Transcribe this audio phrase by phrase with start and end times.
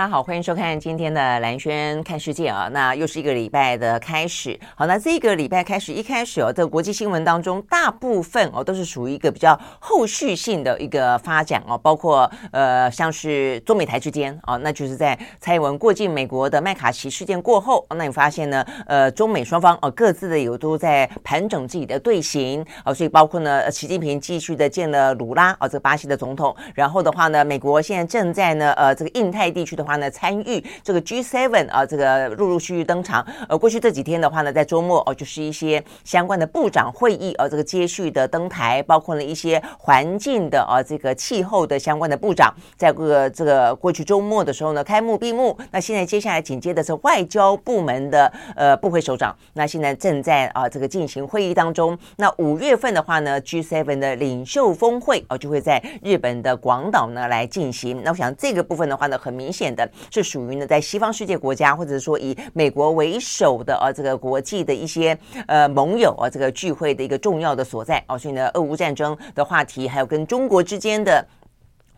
[0.00, 2.70] 大家好，欢迎收看今天的蓝轩看世界啊。
[2.72, 4.58] 那又是一个礼拜的开始。
[4.74, 33.26] 好，那这个礼拜开始一开始哦，这个国际新闻当中，大部分哦都是属于一个比较后续性的一个发展哦，包括呃像是中美台之间啊，那就是在蔡英文过境美国的麦卡锡事件过后，那你发现呢，呃中美双方哦各自的有都在盘整自己的队形啊，所以包括呢习近平继续的见了鲁拉啊，这个巴西的总统，然后的话呢，美国现在正在呢呃这个印太地区的话呢，参与这个 G7 啊，这个陆陆续续登场。
[33.48, 45.56] 呃，过去这几天的话呢，在周末哦，就是一些相关的部长会议啊，这个接续的登台，包括了一些环境的啊，这个气候的相关的部长，在这个这个过去周末的时候呢，开幕闭幕。
[45.70, 51.98] 那现在接下来紧接的是外交部门的呃部会首长，那现在正在啊这个进行会议当中。
[52.16, 58.02] 那五月份的话呢，G7 的领袖峰会哦，就会在日本的广岛呢来进行。
[58.04, 59.79] 那我想这个部分的话呢，很明显的。
[60.10, 71.24] 是属于呢，在西方世界国家，或者说以美国为首的啊，这个国际的一些呃盟友啊，这个聚会的一个重要的所在啊，所以呢，俄乌战争的话题，还有跟中国之间的。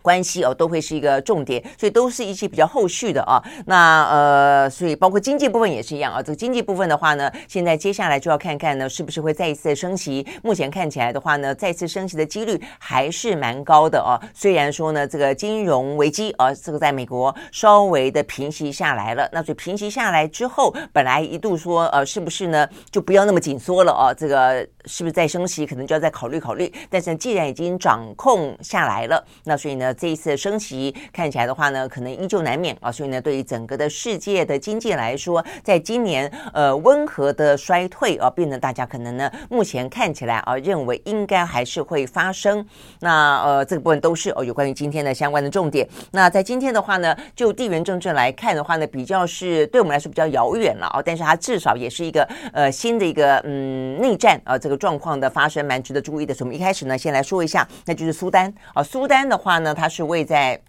[0.02, 3.42] 关系哦，都会是一个重点，所以都是一些比较后续的啊。
[3.66, 6.20] 那呃，所以包括经济部分也是一样啊。
[6.20, 10.26] 这个经济部分的话呢，现在接下来就要看看呢，是不是会再一次的升息。
[10.42, 14.20] 目前看起来的话呢，再次升息的几率还是蛮高的啊。
[14.34, 19.28] 虽然说呢，这个金融危机啊，这个在美国稍微的平息下来了。
[19.32, 24.12] 那所以平息下来之后，本来一度说呃，是不是呢，就不要那么紧缩了啊？
[24.12, 26.72] 这个是不是再升息，可能就要再考虑考虑。
[26.90, 29.91] 但是既然已经掌控下来了，那所以呢。
[29.94, 42.64] 这一次的升息看起来的话呢，可能依旧难免啊，所以呢，对于整个的世界的经济来说，在今年呃温和的衰退啊，变得大家可能呢目前看起来啊，认为应该还是会发生。
[43.00, 45.88] 那呃这个部分都是哦有关于今天的相关的重点。
[46.12, 56.32] 那在今天的话呢，就地缘政治来看的话呢，比较是对我们来说比较遥远了啊，但是它至少也是一个呃新的一个嗯内战啊这个状况的发生，蛮值得注意的。
[56.34, 60.60] 所以我们一开始呢，先来说一下，那就是苏丹啊，苏丹的话呢，是位在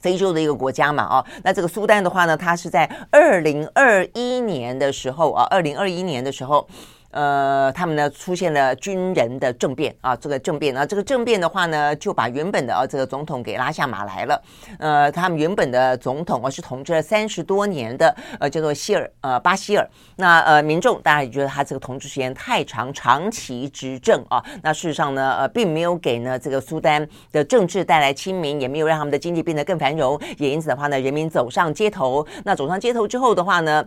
[0.00, 6.68] 非洲的一个国家嘛，哦，那这个苏丹的话呢，它是在二零二一年的时候啊，二零二一年的时候。
[7.10, 14.42] 呃，他们呢出现了军人的政变啊，这个政变啊，这个政变的话呢，就把原本的啊这个总统给拉下马来了。
[14.78, 19.88] 呃，他们原本的总统啊是统治了三十多年的，呃，叫做希尔呃巴希尔。
[20.16, 24.44] 那呃民众当然也觉得他这个统治时间太长，长期执政啊。
[24.62, 30.20] 那事实上呢，呃，并没有给呢这个苏丹的政治带来亲民，也没有让他们的经济变得更繁荣。
[30.36, 32.26] 也因此的话呢，人民走上街头。
[32.44, 33.84] 那走上街头之后的话呢，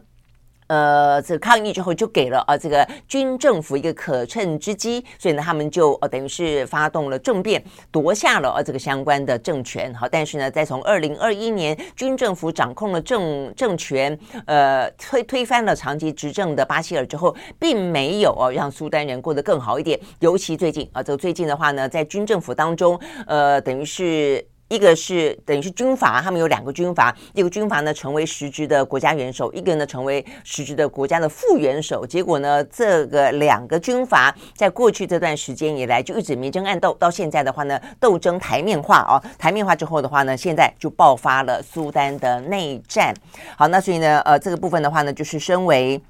[0.71, 7.61] 呃，这抗议之后就给了啊这个军政府一个可乘之机，所以呢，他们就呃等于是发动了政变，
[7.91, 9.93] 夺下了呃这个相关的政权。
[9.93, 19.99] 好，但是呢，在从二零二一年军政府掌控了政政权，呃推推翻了长期执政的巴希尔之后，并没有哦让苏丹人过得更好一点。
[20.19, 24.47] 尤其最近啊，这最近的话呢，在军政府当中，呃，等于是。
[24.71, 32.05] 一个是等于是军阀，他们有两个军阀，一个军阀呢成为实质的国家元首，一个呢成为实质的国家的副元首。
[32.07, 43.13] 结果呢，这个两个军阀在过去这段时间以来就一直明争暗斗，到现在的话呢，斗争台面化哦，台面化之后的话呢，现在就爆发了苏丹的内战。
[43.57, 46.01] 好，那所以呢，呃，这个部分的话呢，就是身为。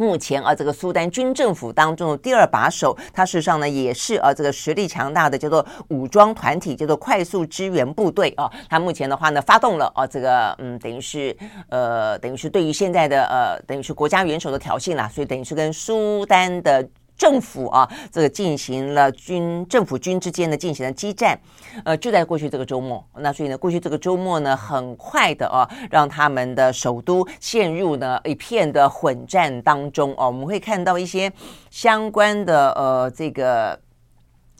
[0.00, 8.50] 目前啊，这个苏丹军政府当中的第二把手，他事实上呢也是啊这个实力强大的叫做武装团体，叫做快速支援部队啊。
[8.70, 11.36] 他目前的话呢发动了啊这个嗯等于是
[11.68, 16.88] 呃等于是对于现在的呃等于是国家元首的挑衅啦，所以等于是跟苏丹的。
[17.20, 21.38] 政府啊，这个进行了军政府军之间的进行了激战，
[21.84, 23.04] 呃，就在过去这个周末。
[23.18, 30.28] 那所以呢，过去这个周末呢，很快的啊，让他们的首都陷入了一片的混战当中哦。
[30.28, 31.30] 我们会看到一些
[31.68, 33.78] 相关的呃这个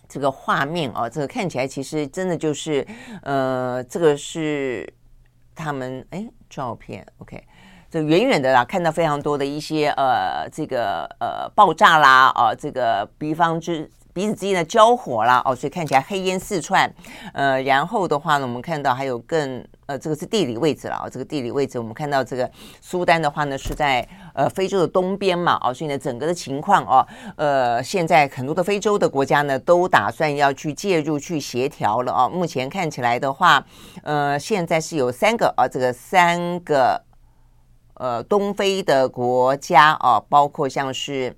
[0.06, 2.86] 这个画面啊，这个看起来其实真的就是
[3.22, 4.86] 呃，这个是
[5.54, 7.42] 他们哎照片，OK。
[7.90, 16.92] 这远远的啦，看到非常多的一些呃，这个呃爆炸啦，啊、这个比方之彼此之间的交火啦哦，所以看起来黑烟四窜。
[17.32, 22.48] 呃，然后的话呢，我们看到还有更呃，这个是地理位置了啊、这个地理位置我们看到这个
[22.80, 27.04] 苏丹的话呢是在呃非洲的东边嘛，哦，所以呢整个的情况哦，
[27.36, 32.30] 呃，现在很多的非洲的国家呢都打算要去介入去协调了、哦。
[32.32, 33.64] 目前看起来的话，
[34.04, 37.00] 呃，现在是有三个啊、这个三个
[38.00, 41.36] 呃东非的国家啊、包括像是。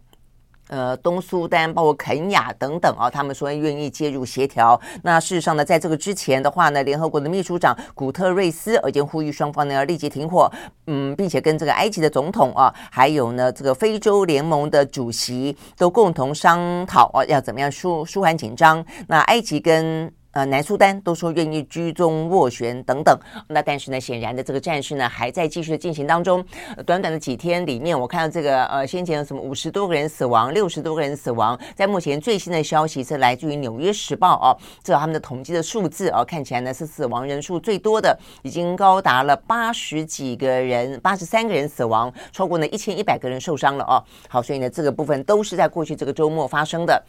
[0.69, 4.81] 呃，东苏丹包括肯亚等等啊，他们说愿意介入协调。
[5.03, 10.51] 那事实上呢，在这个之前的话呢，联合国的秘书长古特瑞斯已经呼吁双方呢要立即停火，
[10.87, 18.83] 嗯，并且跟这个埃及的总统啊，还有呢这个非洲联盟的主席都共同商讨啊，要怎么样舒舒缓紧张。
[19.09, 23.19] 那埃及跟呃，南苏丹都说愿意居中斡旋等等，
[23.49, 26.45] 那但是呢，显然的这个战事呢还在继续的进行当中。
[26.87, 44.03] 短短的几天里面，我看到这个呃，先前有什么五十多个人死亡，六十多个人死亡，在目前最新的消息是来自于《纽约时报》哦，这他们的统计的数字哦，看起来呢是死亡人数最多的，已经高达了八十几个人，八十三个人死亡，超过呢一千一百个人受伤了哦。
[44.29, 47.03] 好，所以呢这个部分都是在过去这个周末发生的。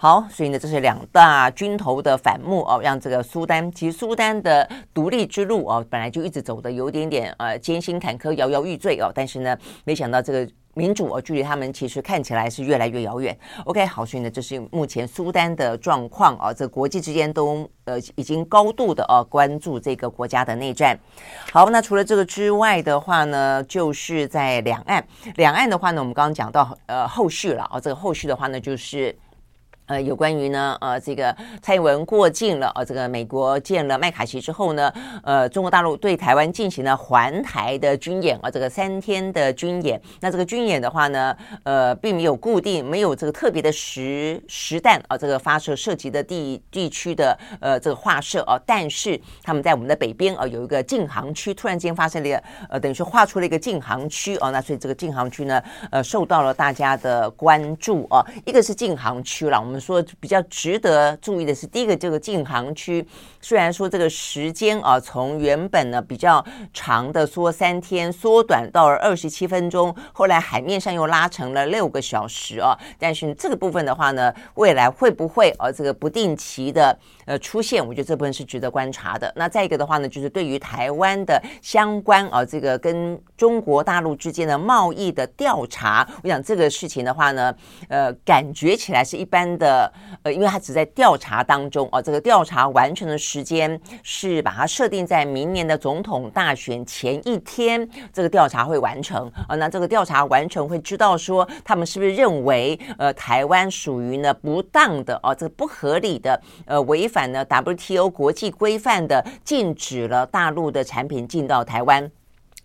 [0.00, 13.36] 好，所以呢，这是两大军头的反目哦，让这个苏丹，其实苏丹的独立之路哦，本来就一直走的有点点呃艰辛坎坷、摇摇欲坠哦，但是呢，没想到这个民主哦，距离他们其实看起来是越来越遥远。
[13.64, 20.96] OK，好，所以呢，这是目前苏丹的状况啊，这国际之间都呃已经高度的哦关注这个国家的内战。
[21.52, 25.04] 好，那除了这个之外的话呢，就是在两岸，
[25.34, 29.12] 两岸的话呢，我们刚刚讲到呃后续了啊，这个后续的话呢，就是。
[29.88, 34.92] 呃，有关于呢，呃，这个蔡英文过境了，呃，这个美国见了麦卡锡之后呢，
[35.22, 39.98] 呃，中国大陆对台湾进行了环台的军演，啊、呃，这个三天的军演。
[40.20, 59.77] 那这个军演的话呢，呃，并没有固定，没有这个特别的实实弹啊、呃，这个发射涉及的地地区的呃这个划设啊、呃，但是他们在我们的北边啊、呃、有一个禁航区，突然间发生了一个呃，等于说画出了一个禁航区啊、呃，那所以这个禁航区呢，呃，受到了大家的关注啊、呃，一个是禁航区了，我们。
[59.80, 63.06] 说比较值得注意的是，第一个这个禁航区，
[63.40, 77.86] 虽然说这个时间啊，从原本呢比较长的说三天，缩短到了二十七分钟，后来海面上又拉成了六个小时啊，但是这个部分的话呢，未来会不会啊这个不定期的呃出现？
[77.86, 79.32] 我觉得这部分是值得观察的。
[79.36, 87.54] 那再一个的话呢，就是对于台湾的相关啊这个跟中国大陆之间的贸易的调查，我想这个事情的话呢，
[87.88, 89.92] 呃，感觉起来是一般的。
[90.22, 99.54] 呃，因为他只在调查当中哦，这个调查完成的时间是把它设定在明年的总统大选前一天，这个调查会完成啊。
[99.56, 112.10] 那这个调查完成会知道说，他们是不是认为呃台湾属于呢不当的哦，这个不合理的呃违反了 WTO 国际规范的，禁止了大陆的产品进到台湾。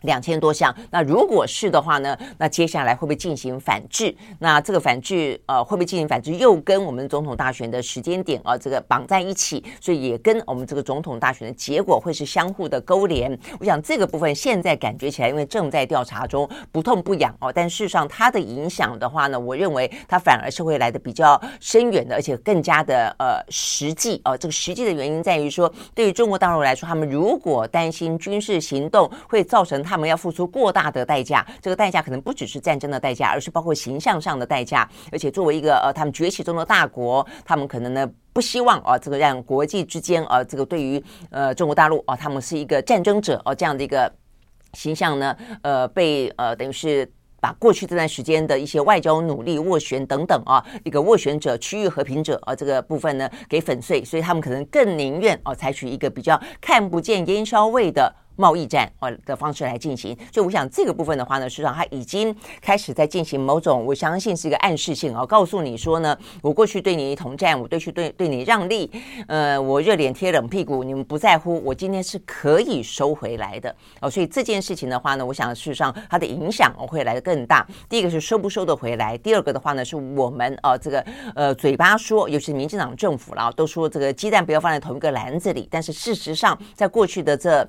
[0.04, 2.18] 两千多项，那如果是的话呢？
[2.38, 4.14] 那接下来会不会进行反制？
[4.40, 6.32] 那这个反制，呃，会不会进行反制？
[6.34, 13.38] 又跟我们总统大选的时间点啊，这个绑在一起，所以也跟我们这个总统大选的结果会是相互的勾连。
[13.60, 17.52] 我想这个部分现在感觉起来，因为正在调查中，不痛不痒哦。
[17.54, 24.38] 但事实上，它的影响的话呢，我认为它反而是会来的比较深远的，而且更加的呃实际哦。
[24.38, 29.93] 这个实际的原因在于说，对于中国大陆来说，他们如果担心军事行动会造成他。
[29.94, 34.90] 他们要付出过大的代价，这个代价可能不只是战争的代价，而是包括形象上的代价。
[35.12, 44.12] 而且作为一个呃，他们崛起中的大国，他们可能呢不希望啊，这个让国际之间啊，这个对于呃中国大陆啊，他们是一个战争者啊这样的一个
[44.74, 47.08] 形象呢，呃，被呃等于是
[47.40, 58.12] 把过去这段时间的一些外交努力斡旋等等啊，一个斡旋者、区域和平者啊这个部分呢给粉碎，所以他们可能更宁愿啊采取一个比较看不见烟硝味的。
[58.36, 68.90] 贸易战呃的方式来进行，所以我想这个部分的话呢，实际上它已经开始在进行某种，我相信是一个暗示性啊，告诉你说呢，我过去对你统战，我对去对对你让利，
[69.28, 77.66] 呃，我热脸贴冷屁股，你们不在乎，我今天是可以收回来的哦，所以这件事情的话呢，我想事实上它的影响会来得更大。
[77.88, 87.68] 第一个是收不收得回来，第二个的话呢，是我们呃这个呃嘴巴说，尤其是民进党政府啦，都说这个鸡蛋不要放在同一个篮子里，但是事实上在过去的这。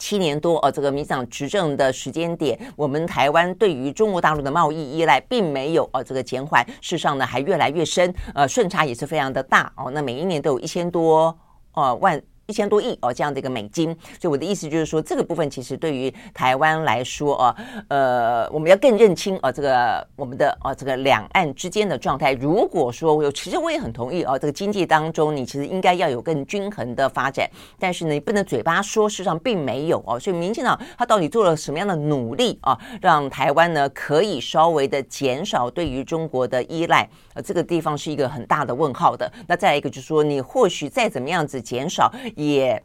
[0.00, 9.90] 七年多，呃，这个民进党执政的时间点，我们台湾对于中国大陆的贸易依赖并没有呃这个减缓，事实上呢还越来越深，呃，顺差也是非常的大哦。
[9.92, 11.38] 那每一年都有一千多
[11.74, 12.20] 呃万。
[12.50, 13.96] 一千多亿哦这样的一个美金。
[14.20, 17.56] 所以我的意思就是说，这个部分其实对于台湾来说啊，
[17.88, 22.32] 呃，我们要更认清啊这个我们的啊这个两岸之间的状态。
[22.32, 30.18] 如果说我有，其实我也很同意啊，这个经济当中你其实应该要有更均衡的发展，但是呢，你不能嘴巴说，事实上并没有哦。
[30.18, 37.08] 所以民进党他到底做了什么样的努力啊，让台湾呢可以稍微的减少对于中国的依赖？
[37.40, 39.30] 这个地方是一个很大的问号的。
[39.46, 42.82] 那再一个就是说，你或许再怎么样子减少也。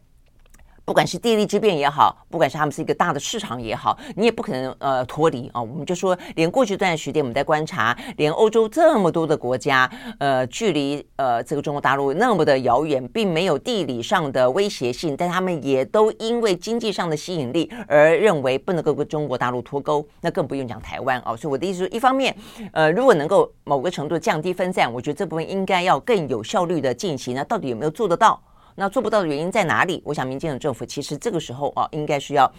[0.86, 5.60] 不管是地利之便也好，不管是他们是一个大的市场也好，你也不可能呃脱离啊。
[5.60, 9.90] 我们就说，连过去这段时间我们在观察，连欧洲这么多的国家，
[10.20, 20.08] 呃，距离呃这个中国大陆那么的遥远，并没有地理上的威胁性，但他们也都因为经济上的吸引力而认为不能够跟中国大陆脱钩。
[20.22, 21.36] 那更不用讲台湾哦。
[21.36, 22.36] 所以我的意思是，一方面，
[22.72, 27.34] 呃，如果能够某个程度降低分散，我觉得这部分应该要更有效率的进行。
[27.34, 28.40] 那到底有没有做得到？
[28.76, 30.02] 那做不到的原因在哪里？
[30.06, 32.52] 我想，民进党政府其实这个时候啊，应该是要。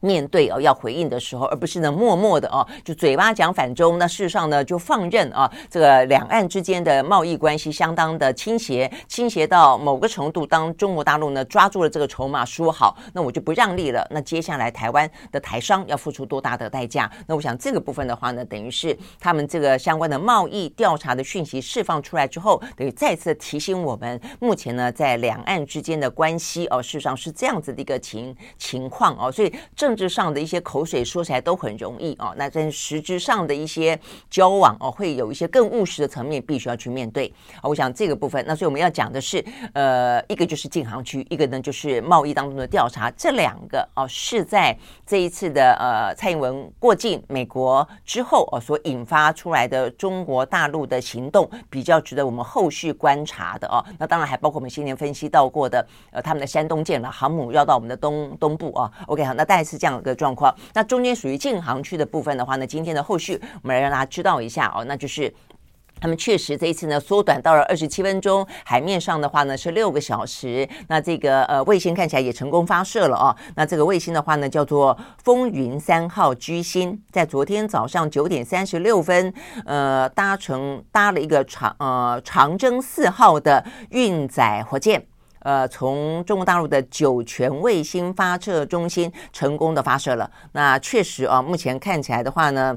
[0.00, 3.98] 面对哦，要回应的时候，而不是呢默默的哦，就嘴巴讲反中。
[3.98, 10.46] 那事实上呢，就放任啊，这个两岸之间的贸易关系相当的倾斜，倾斜到某个程度。
[10.46, 14.06] 当中国大陆呢抓住了这个筹码，说好，那我就不让利了。
[14.10, 17.10] 那接下来台湾的台商要付出多大的代价？
[17.26, 29.85] 那我想这个部分的话呢，等于是他们这个相关的贸易调查的讯息释放出来之后，等于再次提醒我们，目前呢在两岸之间的关系哦，事实上是这样子的一个情情况哦，所以这。
[29.86, 33.96] 政治上的一些口水说起来都很容易哦，那在实质上的一些
[34.28, 37.32] 交往哦，会有一些更务实的层面，必须要去面对。
[37.62, 44.76] 我想这个部分，那所以我们要讲的是，呃，一个就是禁航区，一个呢就是贸易当中的调查，这两个哦是在
[45.06, 53.78] 这一次的呃蔡英文过境美国之后哦所引发出来的中国大陆的行动，比较值得我们后续观察的哦。
[54.00, 58.90] 那当然还包括我们先前分析到过的呃他们的山东舰了，航母绕到我们的东东部啊。
[59.06, 65.32] OK 好，那再次这样的一个状况，那中间属于禁航区的部分的话呢，今天的后续我们来让大家知道一下哦，那就是
[65.98, 70.68] 他们确实这一次呢缩短到了二十七分钟，海面上的话呢是六个小时。
[70.88, 73.34] 那这个呃卫星看起来也成功发射了哦。
[73.54, 79.32] 那这个卫星的话呢叫做风云三号居星，在昨天早上九点三十六分，
[79.64, 85.06] 呃搭乘搭了一个长呃长征四号的运载火箭。
[85.46, 90.28] 呃，从中国大陆的酒泉卫星发射中心成功的发射了。
[90.50, 92.76] 那确实啊，目前看起来的话呢，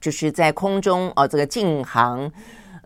[0.00, 2.30] 就是在空中啊，这个进航。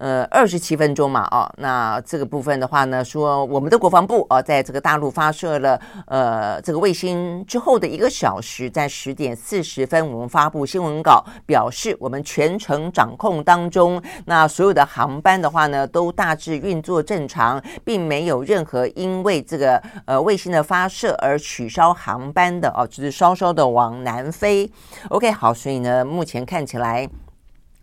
[0.05, 24.71] 呃，二十七分钟嘛，哦，那这个部分的话呢，说我们的国防部哦，在这个大陆发射了呃这个卫星之后的一个小时，在十点四十分，我们发布新闻稿，表示我们全程掌控当中，那所有的航班的话呢，都大致运作正常，并没有任何因为这个呃卫星的发射而取消航班的哦，只是稍稍的往南飞。
[25.09, 27.09] OK，好，所以呢，目前看起来。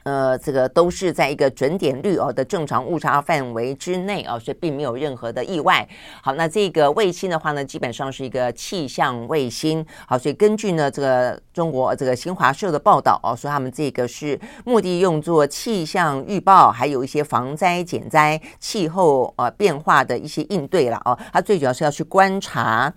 [0.03, 5.87] 呃，这个都是在一个准点率哦的正常误差范围之内啊，所以并没有任何的意外。
[6.21, 9.85] 好，那这个卫星的话呢，基本上是一个气象卫星。
[10.07, 21.17] 好，所以根据呢这个中国这个新华社的报道哦，说他们这个是目的用作气象预报，还有一些防灾减灾、气候呃变化的一些应对了哦。
[21.31, 22.91] 它最主要是要去观察。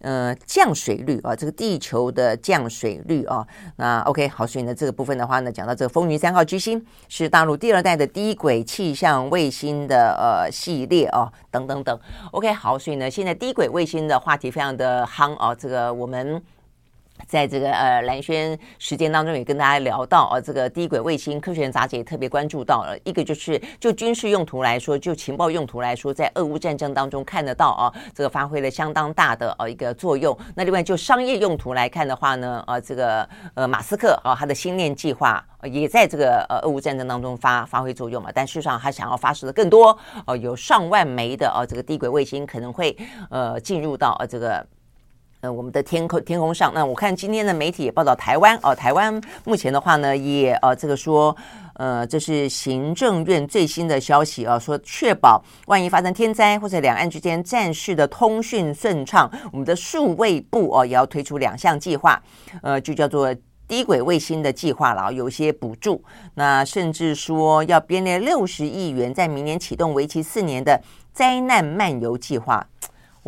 [0.00, 12.00] 呃，降水率啊，这个地球的降水率啊，那 OK 好，所以呢，这个部分的话呢，讲到这个风云三号巨星是大陆第二代的低轨气象卫星的呃系列啊，等等等
[12.30, 16.42] ，OK 好，所以呢，现在低轨卫星的话题非常的夯啊，这个我们。
[17.26, 30.36] 在这个呃蓝轩时间当中，也跟大家聊到啊，这个低轨卫星，科学人杂志也特别关注到了一个，就是就军事用途来说，就情报用途来说，在俄乌战争当中看得到啊，这个发挥了相当大的呃一个作用。
[30.54, 38.30] 那另外就商业用途来看的话呢，呃，这个呃马斯克啊，他的星链计划也在这个呃俄乌战争当中发发挥作用嘛。
[38.34, 39.96] 但事实上，他想要发射的更多，
[40.26, 42.96] 呃，有上万枚的呃这个低轨卫星可能会
[43.30, 44.64] 呃进入到呃这个。
[45.40, 51.36] 呃，我们的天空天空上，那我看今天的媒体也报道台湾哦，台湾目前的话呢，也呃这个说，
[51.74, 62.20] 呃，这是行政院最新的消息啊，说确保万一发生天灾或者两岸之间战事的通讯顺畅，我们的数位部哦也要推出两项计划，
[62.60, 63.32] 呃，就叫做
[63.68, 66.02] 低轨卫星的计划了，有一些补助，
[66.34, 72.66] 那甚至说要编列六十亿元，在明年启动为期四年的灾难漫游计划。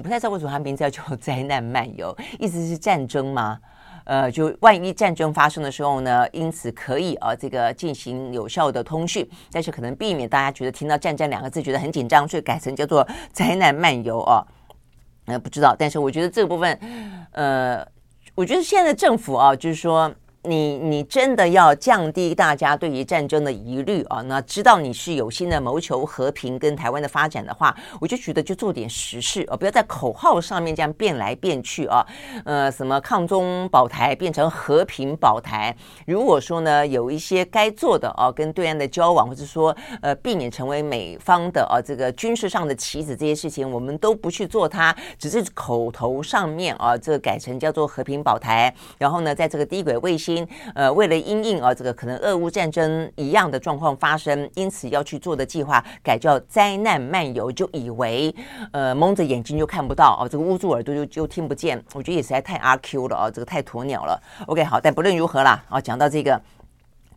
[0.00, 3.60] 我不太知道为什么它名字叫做 灾难漫游，意思是战争吗？
[4.04, 14.42] 呃，就万一战争发生的时候呢，因此可以啊，这个进行有效的通讯，但是可能避免大家觉得听到战争两个字觉得很紧张，所以改成叫做灾难漫游啊。
[15.26, 16.80] 呃，不知道，但是我觉得这个部分，
[17.32, 17.86] 呃，
[18.34, 20.10] 我觉得现在的政府啊，就是说。
[20.44, 24.22] 你你真的要降低大家对于战争的疑虑啊？
[24.22, 32.06] 那知道你是有心的谋求和平跟台湾的发展的话，我就觉得就做点实事啊，不要在口号上面这样变来变去啊。
[32.46, 35.76] 呃，什么抗中保台变成和平保台？
[36.06, 50.29] 如果说呢，有一些该做的啊，跟对岸的交往，或者说呃，避免成为美方的啊这个军事上的棋子，这些事情我们都不去做它，只是口头上面啊，这个改成叫做和平保台，然后呢，在这个低轨卫星。
[50.74, 58.34] 呃，为了因应啊，这个可能俄乌战争一样的状况发生，因此要去做的计划改叫灾难漫游，就以为
[58.72, 64.20] 呃蒙着眼睛就看不到哦，这个捂住耳朵就就听不见，我觉得也实在太阿 Q 了哦，这个太鸵鸟了。
[64.46, 66.40] OK，好，但不论如何啦，啊，讲到这个。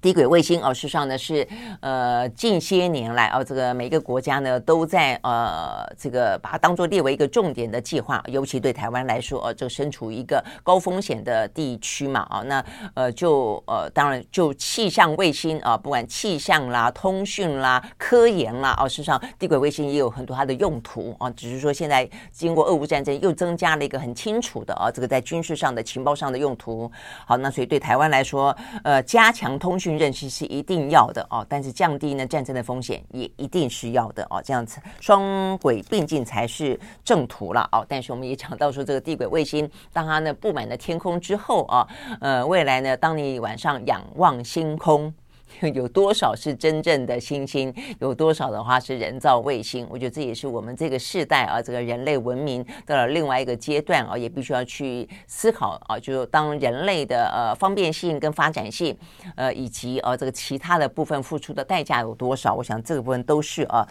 [0.04, 1.48] 低轨卫星哦，事实上呢是
[1.80, 26.92] 呃近些年来哦，这个每个国家呢都在呃这个把它当做列为一个重点的计划，尤其对台湾来说，哦，这个身处一个高风险的地区嘛，啊，那呃就呃当然就气象卫星啊，不管气象啦、通讯啦、科研啦，哦，事实上低轨卫星也有很多它的用途啊，只是说现在经过俄乌战争又增加了一个很清楚的啊，这个在军事上的情报上的用途。
[27.26, 29.93] 好，那所以对台湾来说，呃，加强通讯。
[29.98, 37.86] 认识是一定要的哦，但是降低呢战争的风险也一定是要的哦，这样子双轨并进才是正途了哦。
[37.88, 41.88] 但是我们也讲到说，这个地轨卫星当它呢布满了天空之后啊，
[42.22, 45.14] 呃，未来呢，当你晚上仰望星空。
[45.74, 47.74] 有多少是真正的星星？
[48.00, 49.88] 有多少的话是人造卫星？
[49.90, 58.98] 我觉得这也是我们这个世代啊，这个人类文明到了另外一个阶段啊，也必须要去思考啊，就是当人类的呃方便性跟发展性，
[59.36, 62.54] 呃，以及呃这个其他的部分付出的代价有多少？
[62.54, 63.88] 我想这个部分都是啊。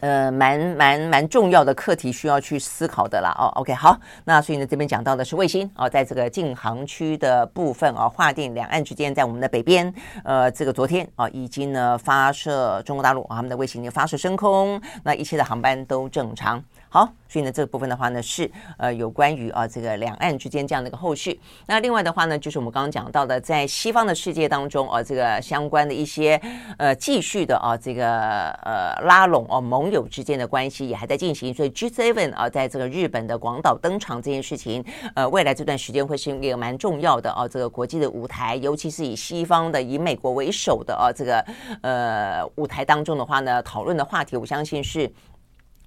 [0.00, 3.34] 呃，蛮蛮蛮重要的课题需要去思考的啦。
[3.38, 9.92] 哦，OK，好，那所以呢，这边讲到的是卫星哦，在这个禁航区的部分哦，划定两岸之间，在我们的北边，
[10.24, 16.62] 呃，这个昨天啊，已经呢发射中国大陆啊他们的卫星呢发射升空，那一切的航班都正常。
[16.92, 21.40] 好，所以呢，这个部分的话呢，是呃有关于啊这个两岸之间这样的一个后续。
[21.66, 26.40] 那另外的话呢，就是我们刚刚讲到的，在西方的世界当中啊，这个相关的一些
[26.78, 31.54] 呃继续的啊这个呃拉拢哦盟友之间的关系也还在进行。
[31.54, 41.38] 所以 G seven 啊，在这个日本的广岛登场这件事情，呃，未来这段时间会是一个蛮重要的啊这个国际的舞台，尤其是以西方的以美国为首的啊这个
[41.82, 45.08] 呃舞台当中的话呢，讨论的话题，我相信是。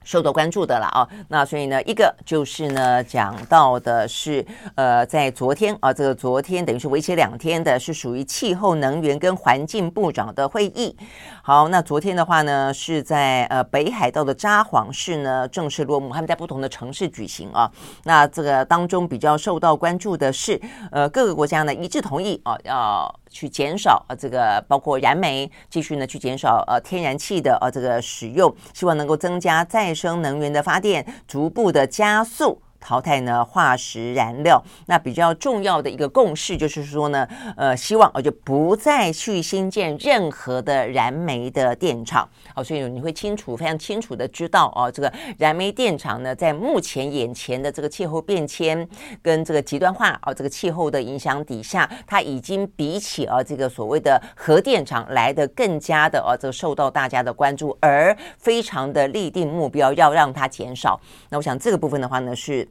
[0.03, 10.95] 受到关注的了啊，那所以呢，一个就是呢，讲到的是呃，在昨天啊，这个昨天等于是为期两天的，是属于气候能源跟环境部长的会议。
[11.41, 17.69] 好，那昨天的话呢，是在呃北海道的札幌市呢正式落幕，他们在不同的城市举行啊。
[18.03, 20.59] 那这个当中比较受到关注的是，
[20.91, 32.61] 呃，各个国家呢一致同意啊，要去减少呃这个包括燃煤，继续呢去减少呃天然气的呃这个使用，希望能够增加再生能源的发电，逐步的加速。
[32.83, 48.85] 淘汰呢化石燃料，那比较重要的一个共识就是说呢，呃，希望我就不再去新建任何的燃煤的电厂哦，所以你会清楚、非常清楚的知道哦，这个燃煤电厂呢，在目前眼前的这个气候变迁
[49.21, 60.99] 跟这个极端化哦，这个气候的影响底下，它已经比起啊这个所谓的核电厂来的更加的哦，这个受到大家的关注，而非常的立定目标要让它减少。
[61.29, 62.67] 那我想这个部分的话呢是。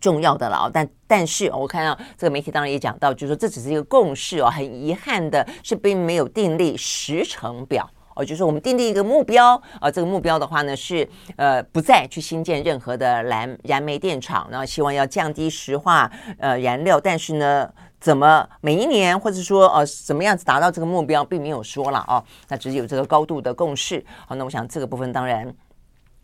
[0.00, 24.02] 重要的了，但但是我看到这个媒体当然也讲到，就是说这只是一个共识哦，很遗憾的是并没有订立时程表哦，就是我们订立一个目标啊，这个目标的话呢是呃不再去新建任何的燃燃煤电厂，然后希望要降低石化呃燃料，但是呢怎么每一年或者说呃怎么样子达到这个目标，并没有说了哦，那只是有这个高度的共识。
[24.26, 25.54] 好，那我想这个部分当然。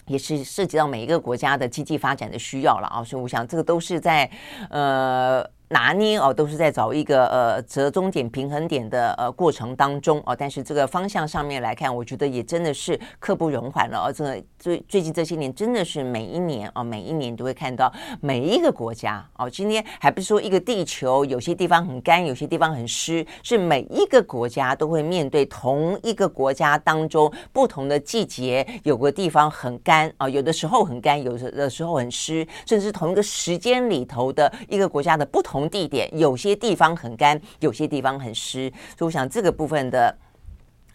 [0.07, 4.31] 也是涉及到每一个国家的经济发展的需要了啊，所以我想这个都是在
[4.71, 5.56] 呃。
[5.69, 10.37] 拿捏哦，都是在找一个呃折中点、平衡点的呃过程当中哦。
[10.39, 13.99] 但是这个方向上面来看，我觉得也真的是刻不容缓了。
[13.99, 19.51] 哦，这个最最近这些年，真的是每一年啊，每一年都会看到每一个国家哦。
[19.51, 35.56] 今天还不是说一个地球有些地方很干，有些地方很湿，是每一个国家都会面对同一个国家当中不同的季节，有个地方很干啊，有的时候很干，有的时候很湿，甚至同一个时间里头的一个国家的不同。
[35.57, 40.15] 同地点，有些地方很干，有些地方很湿，所以我想这个部分的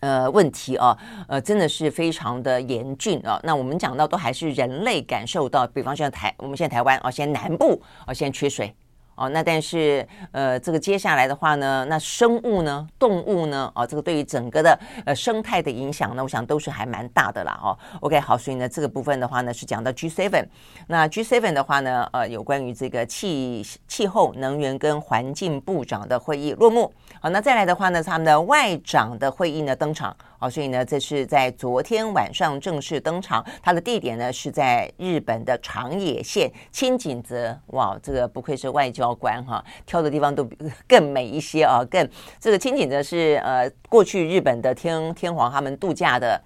[0.01, 0.95] 呃，问题啊，
[1.27, 3.39] 呃，真的是非常的严峻啊。
[3.43, 8.71] 那我们讲到都还是人类感受到，比方像台，我们现在台湾啊，现在南部啊，现在缺水。
[9.15, 17.59] 哦，那但是呃，这个接下来的话呢，那生物呢，动物呢，哦，这个对于整个的呃生态的影响呢，我想都是还蛮大的啦。
[17.61, 20.45] 哦，OK，好，所以呢，这个部分的话呢，是讲到 G seven，
[20.87, 26.91] 那 G seven 的话呢，呃，有关于这个气气候、能源跟环境部长的会议落幕。
[27.23, 30.15] 好，那再来的话呢，他们的外长的会议呢登场。
[30.39, 33.45] 好，所以呢，这是在昨天晚上正式登场。
[33.61, 37.55] 它的地点呢是在日本的长野县青井泽。
[37.67, 40.49] 哇，这个不愧是外交官哈，挑的地方都
[40.87, 46.41] 更美一些啊，更这个青井泽是呃过去日本的天天皇他们度假的。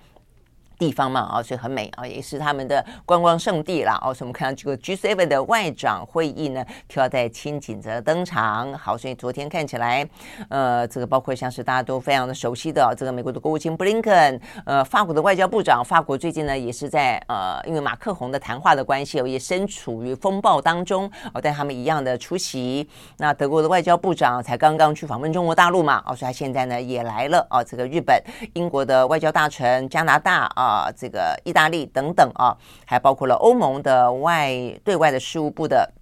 [0.77, 3.99] 地方嘛啊，所以很美啊，也是他们的观光胜地啦。
[4.03, 8.73] 哦，所以我们看到这个 G7 的外长会议呢，就要在轻井泽登场。
[8.77, 10.07] 好，所以昨天看起来，
[10.49, 22.87] 呃，这个包括像是大家都非常的熟悉的这个美国的国务卿布林肯，呃，法国的外交部长，法国最近呢也是在呃，因为马克宏的谈话的关系，也身处于风暴当中哦，但他们一样的出席。
[23.17, 28.21] 那德国的外交部长才刚刚去访问中国大陆嘛，哦，所以他现在呢也来了哦，这个日本、
[28.53, 30.64] 英国的外交大臣、加拿大啊。
[30.65, 34.51] 啊，这个意大利等等啊，还包括了欧盟的外
[34.83, 35.93] 对外的事务部的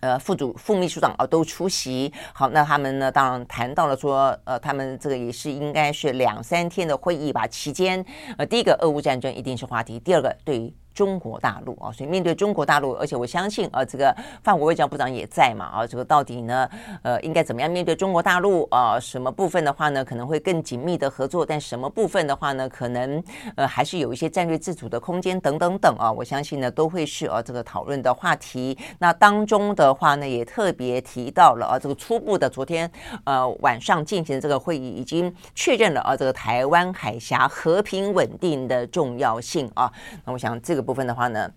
[0.00, 2.12] 呃副主副秘书长啊都出席。
[2.32, 7.46] 好，那他们呢，当然谈到了说，呃，他们这个也是应该是两三天的会议吧。
[7.46, 8.04] 期间，
[8.38, 10.72] 呃，第一个俄乌战争一定是话题，第二个对于。
[10.98, 16.68] 中国大陆啊，所以面对中国大陆，而且我相信啊，这个范国外交部长也在嘛啊，这个到底呢，
[17.02, 18.98] 呃，应该怎么样面对中国大陆啊？
[18.98, 23.22] 什么部分的话呢，可能会更紧密的合作，但什么部分的话呢，可能
[23.54, 28.76] 呃还是有一些战略自主的空间等等等啊，我相信呢都会是啊这个讨论的话题。
[28.98, 32.90] 那当中的话呢，也特别提到了啊，这个初步的昨天
[33.22, 39.92] 呃晚上进行的这个会议已经确认了啊，这个台湾海峡和平稳定的重要性啊。
[40.24, 40.87] 那我想这个。
[40.88, 41.52] 部分的话呢，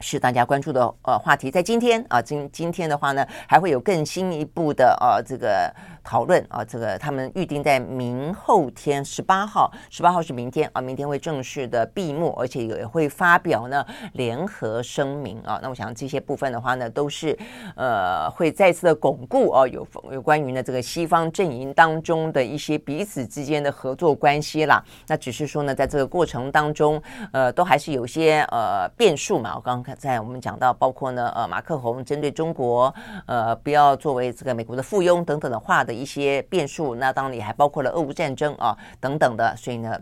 [0.00, 5.72] 是大家关注的呃话题，在今天啊，今今天的话呢，还会有更新一步的呃这个。
[6.06, 15.58] 讨论啊，这个他们预定在明后天十八号，十八号是明天啊，明天会正式的闭幕，而且也会发表呢联合声明啊。
[15.62, 17.34] 那我想这些部分的话呢，都是
[17.74, 24.84] 呃会再次的巩固哦，有有关于呢这个西方阵营当中的一些彼此之间的合作关系啦。
[25.06, 27.02] 那只是说呢，在这个过程当中，
[27.32, 29.56] 呃，都还是有些呃变数嘛。
[29.56, 32.94] 我刚在我们讲到，包括呢呃马克宏针对中国
[33.26, 35.94] 呃不要作为这个美国的附庸等等的话的。
[35.94, 39.98] 一些变数，那当然也还包括了俄乌战争啊等等的，所以呢。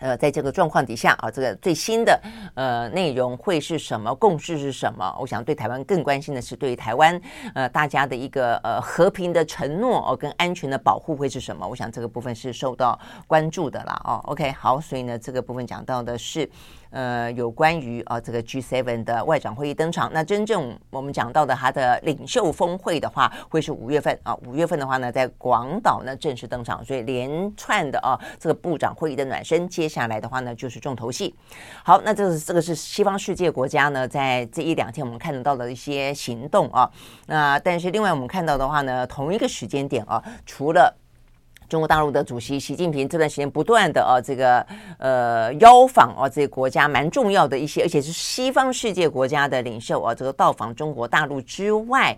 [0.00, 2.20] 呃，在这个状况底下啊，这个最新的
[2.56, 4.12] 呃内容会是什么？
[4.16, 5.16] 共识是什么？
[5.20, 7.18] 我想对台湾更关心的是，对于台湾
[7.54, 11.66] 呃大家的一个呃和平的承诺哦，跟安全的保护会是什么？
[11.66, 12.98] 我想这个部分是受到
[13.28, 14.20] 关注的啦哦。
[14.24, 16.50] OK，好，所以呢，这个部分讲到的是
[16.94, 20.10] 呃有关于啊这个 G7 的外长会议登场。
[20.12, 24.36] 那真正我们讲到的它的领袖峰会的话，会是五月份啊。
[24.46, 26.84] 五月份的话呢，在广岛呢正式登场。
[26.84, 29.88] 所以连串的啊这个部长会议的暖身接。
[29.94, 31.32] 下来的话呢，就是重头戏。
[31.84, 36.90] 好，那这是这个是西方世界国家呢，在这一两天我们看得到的一些行动啊。
[37.26, 40.92] 那但是另外我们看到的话呢，同一个时间点啊，除了
[41.68, 44.64] 中国大陆的主席习近平这段时间不断的啊这个
[44.98, 52.16] 呃邀访啊这些国家蛮重要的一些，而且是西方世界国家的领袖啊，这个到访中国大陆之外。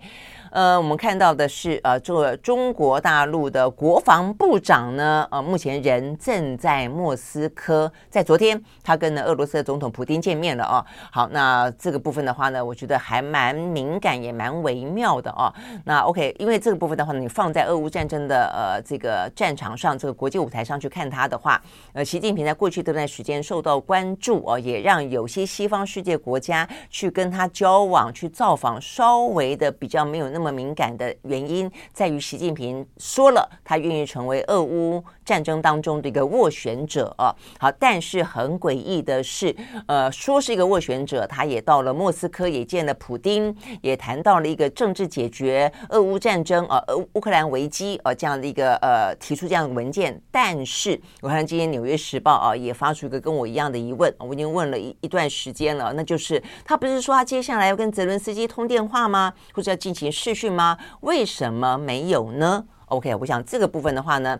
[0.57, 10.83] 呃，我们看到的是，呃，这个中国大陆的国防部长呢，呃，目前人正在莫斯科，在昨天他跟呢俄罗斯的总统普丁见面了啊。
[11.11, 15.53] 好，那这个部分的话呢，我觉得还蛮敏感，也蛮微妙的啊。
[15.85, 21.61] 那 OK，因为这个部分的话呢，你放在俄乌战争的呃这个战场上，这个国际舞台上去看他的话，
[21.93, 30.39] 呃，习近平在过去这段时间受到关注啊，也让有些西方世界国家去跟他交往、去造访，稍微的比较没有那。
[30.39, 37.13] 么么敏感的原因在于，习近平说了，他愿意成为俄乌战争当中的一个斡旋者。
[37.59, 39.53] 好，但是很诡异的是，
[39.87, 50.19] 呃，说是一个斡旋者，他也到了莫斯科，也见了普丁，也谈到了一个政治解决俄乌战争啊，呃，乌克兰危机啊这样的一个呃提出这样的文件。
[50.31, 59.33] 但是我看今天《纽约时报》啊也发出一个跟我一样的疑问，我已经问了一一段时间了，那就是他不是说他接下来要跟泽伦斯基通电话吗？
[59.53, 60.11] 或者要进行？
[60.27, 60.77] 视讯吗？
[60.99, 64.37] 为什么没有呢？OK，我想这个部分的话呢，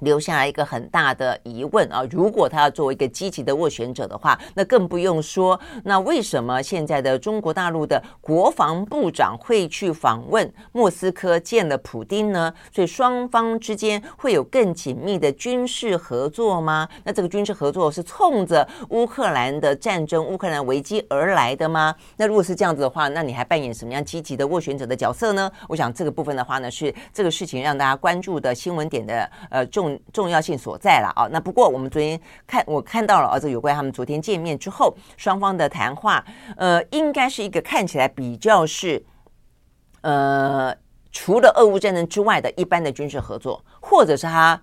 [0.00, 2.02] 留下来一个很大的疑问啊！
[2.10, 5.58] 如果他要作为一个积极的斡旋者的话，那更不用说。
[5.84, 12.52] 那为什么现在的中国大陆的国防部长会去访问莫斯科见了普丁呢？
[12.72, 16.88] 所以双方之间会有更紧密的军事合作吗？
[17.04, 21.94] 那这个军事合作是冲着乌克兰的战争、乌克兰危机而来的吗？
[22.16, 25.50] 那如果是这样子的话，那你还扮演什么样积极的斡旋者的角色呢？
[25.68, 29.89] 我想这个部分的话呢，是这个事情让大家关注的新闻点的呃重。
[30.12, 31.26] 重要性所在了啊！
[31.30, 36.24] 那不过我们昨天看，我看到了啊，这有关他们昨天见面之后双方的谈话，
[36.56, 39.04] 呃，应该是一个看起来比较是
[40.02, 40.74] 呃，
[41.12, 44.60] 除了俄乌战争之外的一般的军事合作，或者是他。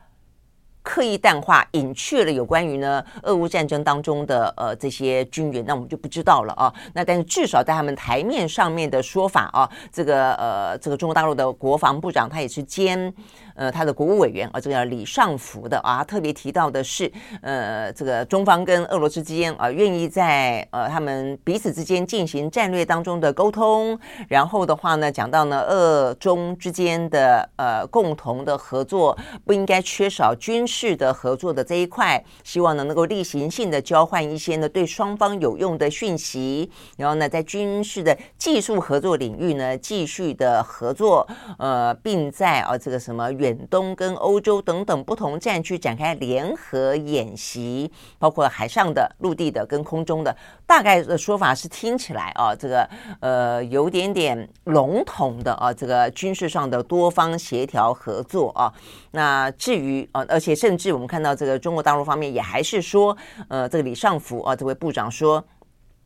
[0.84, 6.74] 刻意淡化、隐去了有关于呢俄乌战争当中的呃这些军援，那我们就不知道了啊。
[6.94, 13.14] 那但是至少在他们台面上面的说法啊，这个呃这个中国大陆的国防部长他也是兼
[13.58, 30.78] 呃他的国务委员啊，这个叫李尚福的啊，特别提到的是呃这个中方跟俄罗斯之间啊愿意在呃他们彼此之间进行战略当中的沟通，然后的话呢讲到呢俄中之间的呃共同的合作不应该缺少军事。
[30.98, 50.36] 的合作的这一块，希望呢能够例行性的交换一些呢对双方有用的讯息，然后呢在军事的技术合作领域呢继续的合作，呃，并在啊这个什么远远东跟欧洲等等不同战区展开联合演习，包括海上的、陆地的跟空中的。
[50.66, 52.90] 大概的说法是听起来啊，这个
[53.22, 58.74] 呃有点点笼统的啊，这个军事上的多方协调合作啊。
[59.12, 60.58] 那至于啊，而且。
[60.58, 63.16] 甚至我们看到这个中国大陆方面也还是说，
[63.48, 65.46] 呃，这个李尚福啊，这位部长说，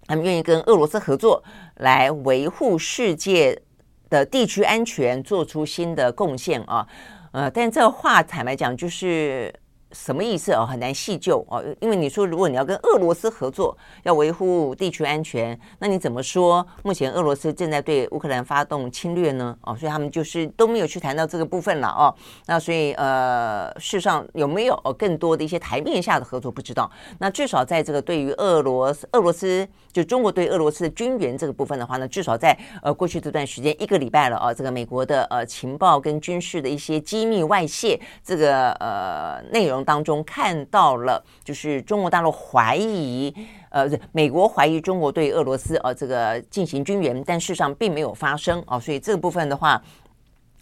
[0.08, 1.42] 他们愿意跟俄罗斯合作，
[1.78, 3.62] 来维护世界
[4.10, 6.86] 的地区安全，做出新的贡献啊，
[7.32, 9.54] 呃，但这话坦白讲就是。
[9.94, 10.66] 什么意思哦？
[10.66, 16.66] 很难细究哦，因为你说如果你要跟俄罗斯合作，要维护地区安全，那你怎么说？
[16.82, 19.54] 目前俄罗斯正在对乌克兰发动侵略呢？
[19.64, 22.16] 哦，所以他们就是都没有去谈到这个部分了哦。
[22.46, 26.90] 那所以呃，事实上有没有更多的一些台面下的合作不知道。
[27.20, 39.84] 那至少在这个对于俄罗斯，俄罗斯就中国对俄罗斯的军援这个部分的话呢，至少在呃过去这段时间一个礼拜了啊，这个美国的呃情报跟军事的一些机密外泄这个呃内容。
[39.84, 43.34] 当中看到了，就是中国大陆怀疑，
[43.70, 49.82] 呃，美国怀疑中国对俄罗斯呃这个进行军援，但事实上并没有发生啊，所以这个部分的话。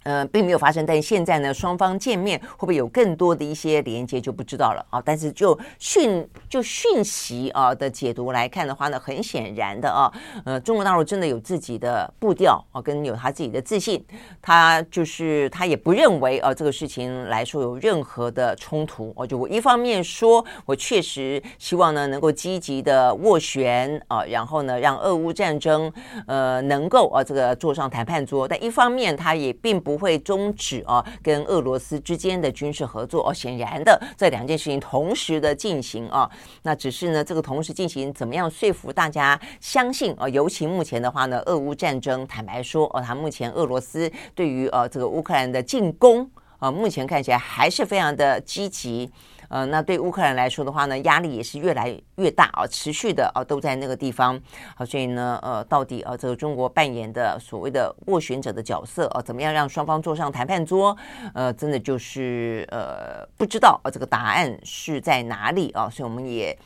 [0.04, 5.02] 呃，并没有发生，但现在呢，双方见面会不会有更多的一些连接就不知道了啊。
[5.04, 10.10] 但是就讯就讯息啊的解读来看的话呢，很显然的啊，
[10.46, 14.02] 呃，中国大陆真的有自己的步调啊，跟有他自己的自信，
[14.40, 19.12] 他就是他也不认为啊这个事情来说有任何的冲突。
[19.14, 25.92] 我就我一方面说，我确实希望呢能够积极的斡旋啊，然后呢让俄乌战争
[26.26, 29.89] 呃能够啊这个坐上谈判桌，但一方面他也并不。
[29.90, 33.34] 不会终止啊，跟俄罗斯之间的军事合作哦。
[33.34, 36.30] 显然的，这两件事情同时的进行啊，
[36.62, 40.28] 那只是呢，这个同时进行怎么样说服大家相信啊？
[40.28, 49.10] 尤其目前的话呢，俄乌战争，坦白说哦，他目前俄罗斯对于呃这个乌克兰的进攻啊，目前看起来还是非常的积极。
[49.50, 54.40] 呃，那对乌克兰来说的话呢，压力也是越来越大啊，持续的啊，都在那个地方。
[54.76, 60.96] 好，所以呢，呃，到底啊，这个中国扮演的所谓的斡旋者的角色啊，怎么样让双方坐上谈判桌？
[61.34, 65.90] 呃，真的就是呃，不知道啊，这个答案是在哪里啊？
[65.90, 66.56] 所以我们也。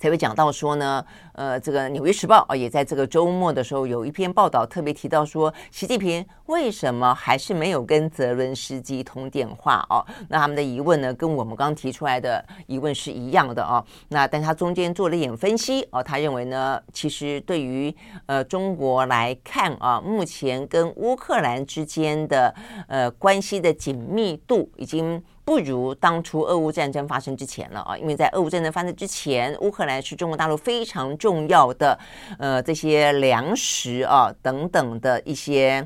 [0.00, 10.02] 才会讲到说呢，呃，这个《纽约时报》啊，也在这个周末的时候有一篇报道，特别提到说，习近平为什么还是没有跟泽伦斯基通电话哦？
[10.30, 13.84] 那他们的疑问呢，跟我们刚提出来的疑问是一样的哦。
[14.08, 22.54] 那但他中间做了一点分析哦，他认为呢，其实对于呃中国来看啊，目前跟乌克兰之间的
[22.88, 25.22] 呃关系的紧密度已经。
[25.50, 31.98] 不如当初俄乌战争发生之前了啊，因为在俄乌战争发生之前，乌克兰是中国大陆非常重要的
[32.38, 35.84] 呃这些粮食啊等等的一些。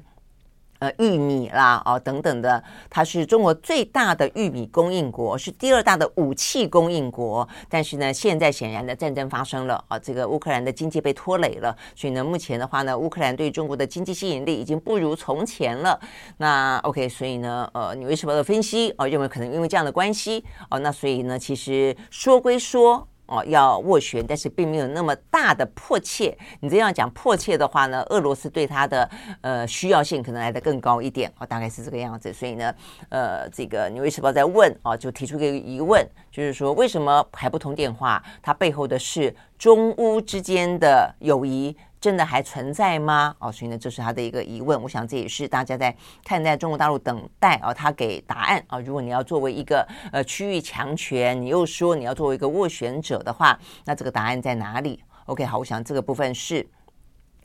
[0.99, 7.47] 玉米啦，哦，等等的，它是中国最大的玉米供应国，是第二大的武器供应国。
[7.68, 15.99] 但是呢，现在显然的战争发生了啊，这个乌克兰的经济被拖累了，所以呢，目前的话呢，乌克兰对中国的经济吸引力已经不如从前了。
[16.38, 23.07] 那 OK，所以呢，呃，你为什么的分析啊，认为可能因为这样的关系啊，那所以呢，其实说归说。
[23.26, 26.37] 哦，要斡旋，但是并没有那么大的迫切。
[26.60, 29.10] 你这样讲迫切的话呢，俄罗斯对它的
[29.40, 32.32] 呃需要性可能来得更高一点哦，大概是这个样子。
[32.32, 32.74] 所以呢，
[33.08, 38.22] 呃，这个《纽约时报》在问哦，就提出个疑问，就是说为什么还不通电话？
[38.42, 41.76] 它背后的是中乌之间的友谊。
[42.04, 43.34] 真的还存在吗？
[43.38, 44.82] 哦，所以呢，这是他的一个疑问。
[44.82, 48.78] 我想这也是大家在看待中国大陆等待啊，他给答案啊。
[48.78, 56.68] 如果你要作为一个呃区域强权，你又说你要作为一个斡旋者的话，那这个答案在哪里？OK，好，我想这个部分是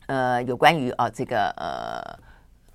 [0.08, 2.29] 呃有关于啊这个呃。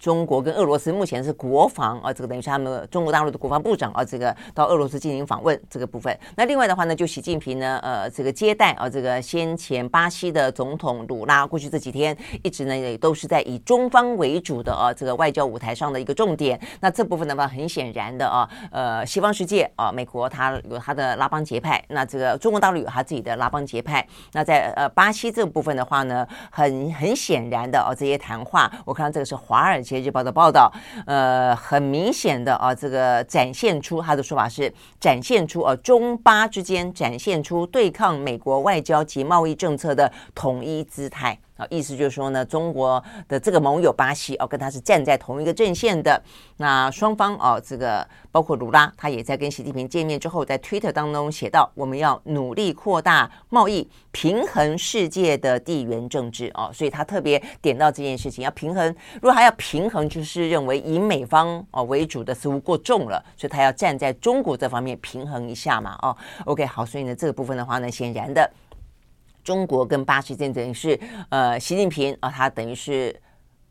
[0.05, 6.15] 中国跟俄罗斯目前是国防啊，这个等于是他们中国大陆的国防部长啊，这个到俄罗斯进行访问这个部分。
[6.37, 16.61] 那另外的话呢，就习近平呢，呃，这个接待啊，这个先前巴西的总统鲁拉，过去这几天一直呢也都是在以中方为主的啊这个外交舞台上的一个重点。
[16.81, 24.07] 那这部分的话，很显然的啊，呃，西方世界啊，美国它有它的拉帮结派，那这个中国大陆有它自己的拉帮结派。
[24.35, 29.94] 那在呃巴西这部分的话呢，很很显然的啊，这些谈话，我看到这个是华尔街。
[30.01, 30.73] 《日报》的报道，
[31.07, 41.39] 呃，很明显的啊，这个展现出他的说法是展现出啊，中巴之间展现出对抗美国外交及贸易政策的统一姿态。
[41.57, 46.21] 啊，意思就是说呢，中国的这个盟友巴西哦，跟他是站在同一个阵线的。
[46.57, 58.95] 那双方哦，这个包括卢拉，他也在跟习近平见面之后，在 Twitter 当中写道：“我们要努力扩大贸易，平衡世界的地缘政治。”哦，所以他特别点到这件事情，要平衡。
[59.15, 65.97] 如果还要平衡，就是认为以美方哦为主的似乎过重了，所以他要站在中国这方面平衡一下嘛。
[66.03, 68.51] 哦，OK，好，所以呢，这个部分的话呢，显然的。
[69.45, 73.15] 中国跟巴西间等于是，呃，习近平啊，他等于是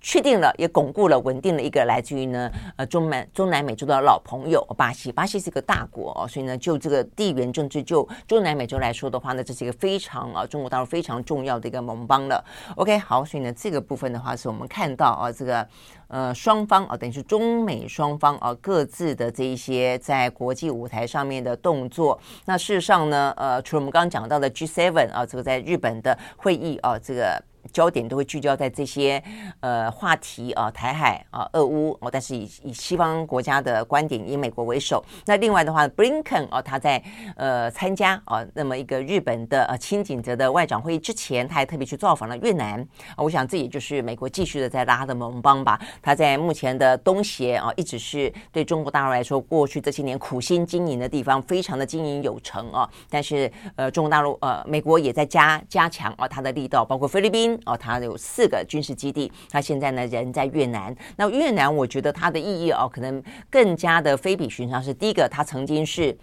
[0.04, 5.12] 确定了，也巩固了，稳定了一个来自于呢，呃，中南中南美洲的老朋友巴西。
[5.12, 12.44] 巴西是一个大国哦，所以呢，就这个地缘政治，就中南美洲来说的话呢，这是一个非常啊，中国大陆非常重要的一个盟邦了。
[12.76, 15.68] OK，好，所以呢，这个部分的话，是我们看到啊，这个。
[16.10, 22.20] 呃，双方啊，等于是中美双方啊，各自的这一些在国际舞台上面的动作。
[22.46, 27.44] 那事实上呢，呃，除了我们刚刚讲到的 G7 啊，这个在日本的会议啊，这个。
[27.72, 29.22] 焦点都会聚焦在这些
[29.62, 35.04] 呃话题啊，台海啊，俄乌哦，但是以以西方国家的观点，以美国为首。
[35.26, 37.02] 那另外的话，Blinken 哦，他在
[37.36, 42.80] 呃参加啊那么一个日本的呃轻井泽的外长会议之前，他还特别去造访了越南
[43.16, 43.24] 啊。
[43.24, 45.80] 我想这也就是美国继续的在拉他的盟邦吧。
[46.02, 52.90] 他在目前的东协啊，一直是对中国大陆来说，过去这些年苦心经营的地方，非常的经营有成啊。
[53.10, 57.53] 但是呃，中国大陆呃，美国也在加加强啊他的力道，包括菲律宾。
[57.66, 60.96] 哦，它有四个军事基地，它现在呢人在越南。
[61.16, 64.82] 那越南，我觉得它的意义哦，可能更加的非比寻常。
[64.84, 66.16] 是第一个，它曾经是。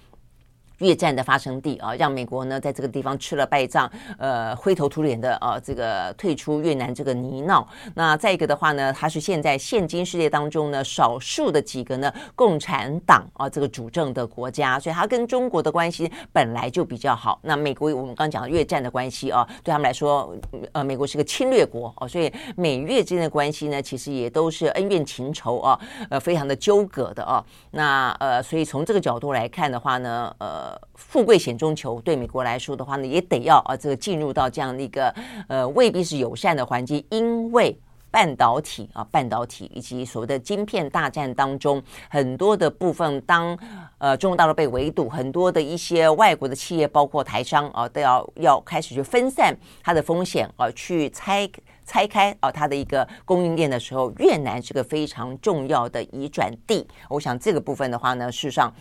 [0.80, 7.64] 越战的发生地啊，让美国呢在这个地方吃了败仗，呃，灰头土脸的啊，这个退出越南这个泥淖。
[7.94, 17.38] 那再一个的话呢，它是现在现今世界当中呢少数的几个呢共产党啊这个主政的国家，所以它跟中国的关系本来就比较好。
[17.42, 20.34] 那美国我们刚讲越战的关系啊，对他们来说，
[20.72, 27.44] 呃，美国是个侵略国哦，所以美越之间的关系呢，其实也都是恩怨情仇啊，呃，非常的纠葛的啊。
[27.72, 30.69] 那呃，所以从这个角度来看的话呢，呃。
[30.94, 35.14] 富贵险中求，对美国来说的话呢，也得要啊，这个进入到这样的一个
[35.48, 37.78] 呃未必是友善的环境，因为
[38.10, 43.56] 半导体啊，半导体以及所谓的晶片大战当中，很多的部分当
[43.98, 51.48] 呃中国大陆被围堵，很多的一些外国的企业，包括台商啊，都要要开始去分散它的风险啊，去拆
[51.86, 56.84] 拆开啊它的一个供应链的时候，越南是个非常重要的移转地。
[57.08, 58.74] 我想这个部分的话呢，事实上。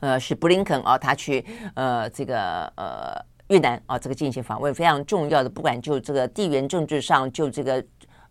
[0.00, 3.14] 呃，是布林肯啊，他去呃这个呃
[3.48, 7.82] 越南啊，这个进行访问非常重要的，不管就这个地缘政治上，就这个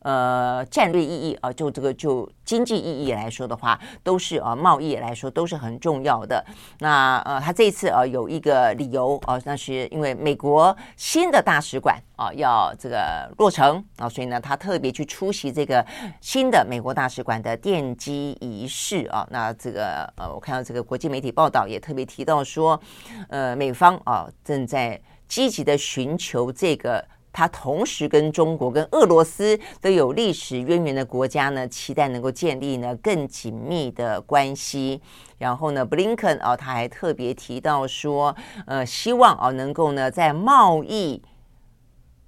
[0.07, 6.41] 呃战略意义啊，就这个就经济意义来说的话，都是啊贸易来说都是很重要的。
[6.79, 12.01] 那呃，他这一次啊有一个理由啊，那是因为美国新的大使馆。
[12.17, 15.85] 啊，要这个落成啊，所以呢，他特别去出席这个
[16.19, 19.23] 新的美国大使馆的奠基仪式啊。
[19.29, 22.81] 那这个呃，我看到这个国际媒体报道也特别提到说，
[23.29, 27.05] 呃，美方啊正在积极的寻求这个
[27.37, 34.99] 他同时跟中国跟俄罗斯都有历史渊源的国家呢，期待能够建立呢更紧密的关系。
[35.37, 41.21] 然后呢，布林肯哦，他还特别提到说，呃，希望啊能够呢在贸易。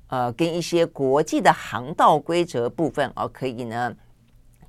[0.09, 3.91] 呃，跟一些国际的航道规则部分哦，可以呢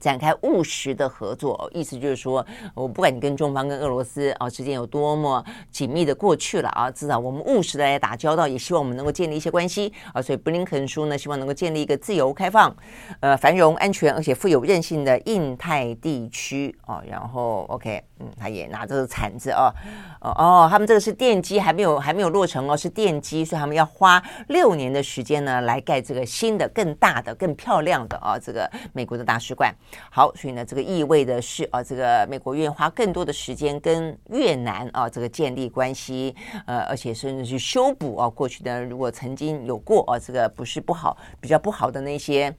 [0.00, 10.20] 展开务实的合作，意思就是说，我不管你跟中方、跟俄罗斯啊之间有多么紧密的过去了啊，至少我们务实的来打交道，也希望我们能够建立一些关系啊。
[10.22, 12.74] 所以布林肯说呢，希望能够建立一个自由、开放、
[13.20, 17.02] 呃繁荣、安全而且富有韧性的印太地区啊。
[17.06, 18.02] 然后，OK，
[18.38, 19.72] 他也拿着铲子啊，
[20.20, 29.74] 哦哦，他们这个是奠基，还没有还没有落成哦，是奠基，所以他们要花六年的时间呢来盖这个新的、更大的、更漂亮的啊这个美国的大使馆。
[30.10, 36.34] 好，所以呢，这个意味着是啊，这个美国愿意花更多的时间跟越南啊这个建立关系，
[36.66, 42.54] 呃，而且甚至去修补啊过去的如果曾经有过啊这个不是不好比较不好的那些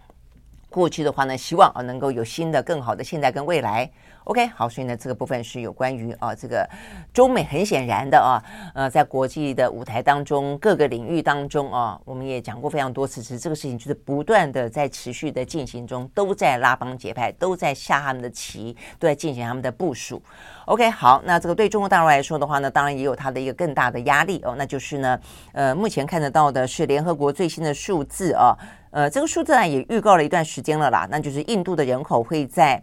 [0.69, 3.89] 过去的话呢，希望啊能够有新的更好的现在跟未来。
[4.25, 6.67] OK，好，所以呢，这个部分是有关于啊，这个
[7.11, 8.37] 中美很显然的啊，
[8.75, 20.21] 呃，在国际的舞台当中，各个领域当中啊，我们也讲过非常多次，其实这个事情就是不断的在持续的进行中，都在拉帮结派，都在下他们的棋，都在进行他们的部署。
[20.65, 25.19] OK，好，那这个对中国大陆来说的话呢，当然也有它的一个更大的压力哦，那就是呢，
[25.51, 28.55] 呃，目前看得到的是联合国最新的数字啊，
[28.91, 32.79] 呃，这个数字呢也预告了一段时间了啦，那就是印度的人口会在。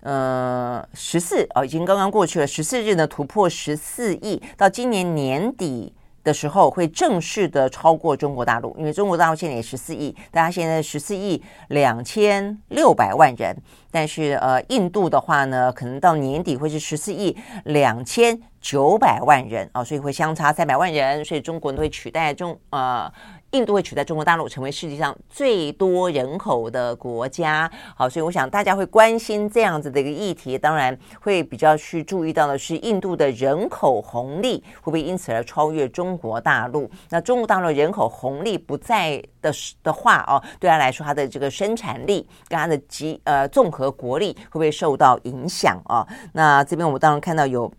[0.00, 2.46] 呃，十四哦，已经刚刚过去了。
[2.46, 5.92] 十四日呢，突破十四亿，到今年年底
[6.22, 13.56] 的时候会正式的超过中国大陆，因为中国大陆现在也十四亿，大家现在十四亿两千六百万人，
[13.90, 23.12] 但是呃，印度的话呢，可能到年底会是十四亿两千九百万人啊，所以会相差三百万人，所以中国都会取代中呃。
[23.52, 36.90] 印度会取代中国大陆成为世界上最多人口的国家，好，所以我想大家会关心这样子的一个议题，当然会比较去注意到的是印度的人口红利会不会因此而超越中国大陆？
[37.08, 39.50] 那中国大陆人口红利不在的
[39.82, 46.06] 的话哦，对他来说，他的这个生产力跟他的集呃综合国力会不会受到影响啊？
[46.34, 47.72] 那这边我们当然看到有。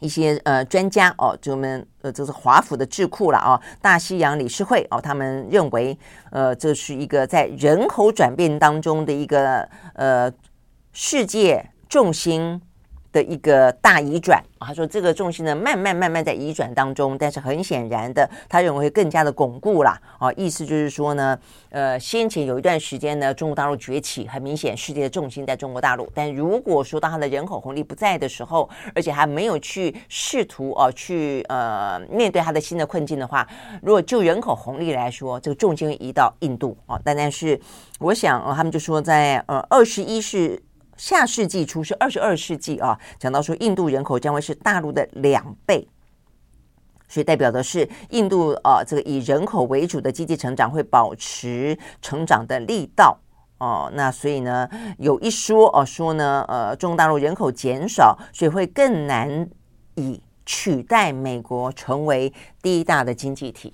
[0.00, 5.98] 一些呃专家哦，就我们呃就是华府的智库了啊，大西洋理事会哦，他们认为
[6.30, 10.32] 呃这是一个在人口转变当中的一个呃
[10.92, 12.60] 世界重心
[13.18, 14.40] 的一个大移转。
[14.60, 20.00] 他说：“这个重心呢，慢慢慢慢在移转当中，但是很显然的，他认为会更加的巩固啦。
[20.18, 21.38] 啊，意思就是说呢，
[21.70, 26.10] 呃，先前有一段时间呢，中国大陆崛起，很明显，世界的重心在中国大陆。
[26.12, 33.46] 但如果说当他的人口红利不在的时候，而且还没有去试图哦、去呃面对他的新的困境的话，
[33.80, 37.00] 如果就人口红利来说，这个重心移到印度啊。
[37.04, 37.58] 但但是，
[38.00, 40.60] 我想啊，他们就说在呃二十一世。”
[40.98, 45.88] 下世纪初是二十二世纪啊，讲到说印度人口将会是大陆的两倍，
[47.08, 53.16] 所以代表的是印度啊，这个以人口为主的经济成长会保持成长的力道
[53.58, 53.90] 哦。
[53.94, 54.68] 那所以呢，
[54.98, 59.48] 有一说哦，说呢，呃，中国大陆人口减少，所以会更难
[59.94, 63.72] 以取代美国成为第一大的经济体。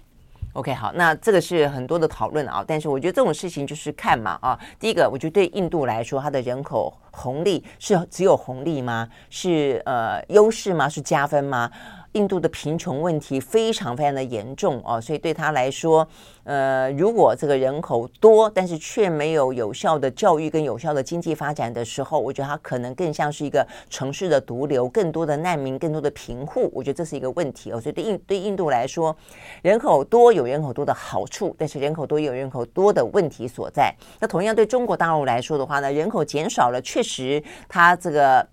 [0.53, 4.57] OK，好，那这个是很多的讨论啊，但是我觉得这种事情就是看嘛啊。
[4.79, 9.09] 第一个，我觉得对印度来说，它的人口红利是只有红利吗？
[9.31, 10.89] 是呃优势吗？
[10.89, 11.71] 是加分吗？
[12.13, 16.07] 印度的贫穷问题非常非常的严重哦，所以对他来说，
[16.45, 27.81] 呃，如果这个人口多，但是却没有有效的教育跟有效的经济发展的时候，我觉得他可能更像是一个城市的毒瘤，更多的难民，更多的贫户，我觉得这是一个问题哦。
[27.81, 29.17] 所以对印对印度来说，
[29.63, 33.93] 人口多有人口多的好处，但是人口多有人口多的问题所在。
[34.21, 38.49] 那同样对中国大陆来说的话呢，人口减少了，确实它这个。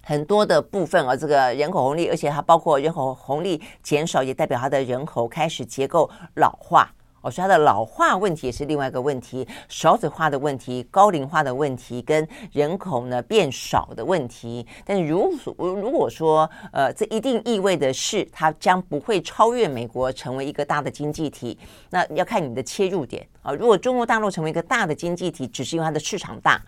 [0.00, 6.90] 很多的部分啊，这个人口红利，而且它包括人口红利减少，也代表它的人口开始结构老化。
[7.20, 14.66] 哦，所以它的老化问题也是另外一个问题，少子化的问题、高龄化的问题，跟人口呢变少的问题。
[14.86, 21.58] 但如如果说，呃，这一定意味的是它将不会超越美国成为一个大的经济体。
[21.90, 23.52] 那要看你的切入点啊。
[23.52, 26.58] 如果中国大陆成为一个大的经济体，只是因为它的市场大。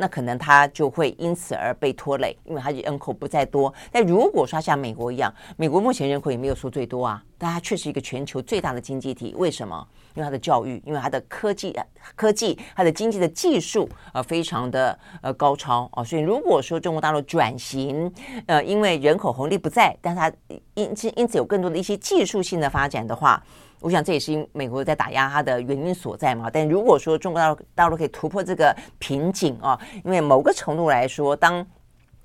[0.00, 3.72] 那可能它就会因此而被拖累，因为它人口不再多。
[3.92, 9.34] 但如果说像美国一样，美国目前人口也没有说最多啊，但它却是一个全球最大的经济体。
[9.36, 9.86] 为什么？
[10.14, 11.78] 因为它的教育，因为它的科技，
[12.16, 16.02] 科技，它的经济的技术呃非常的呃高超哦。
[16.02, 18.10] 所以如果说中国大陆转型，
[18.46, 23.42] 呃，因为人口红利不在，但它因因因此有更多的一些技术性的发展的话。
[23.80, 26.50] 我想这也是因美国在打压它的原因所在嘛。
[26.52, 31.66] 但如果说中国大陆大陆可以突破这个瓶颈啊，因为某个程度来说，当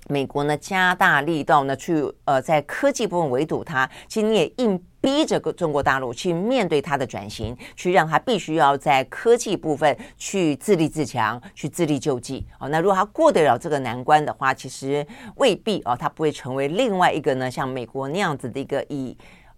[0.08, 12.46] 美国呢加大力道呢去呃在科技部分围堵它，其实你也硬逼着中国大陆去面对它的转型，去让它必须要在科技部分去自立自强，去自力救济。
[12.60, 15.04] 哦，那如果它过得了这个难关的话，其实
[15.36, 19.16] 未必哦，它不会成为另外一个呢，像美国那样子的一个以。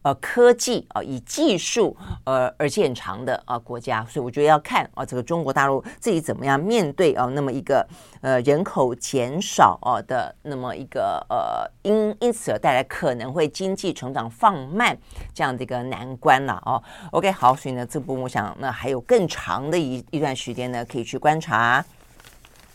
[0.08, 1.94] 呃，科技啊，以技术
[2.24, 7.86] 呃而见长的啊国家，所以我觉得要看啊，这个中国大陆自己怎么样面对啊，那么一个
[8.22, 14.96] 呃人口减少啊的那么一个呃因因此而带来可能会经济成长放慢
[15.34, 16.82] 这样的一个难关了哦。
[17.10, 21.84] OK，好，所以呢，这部分我想那还有更长的一一段时间呢，可以去观察。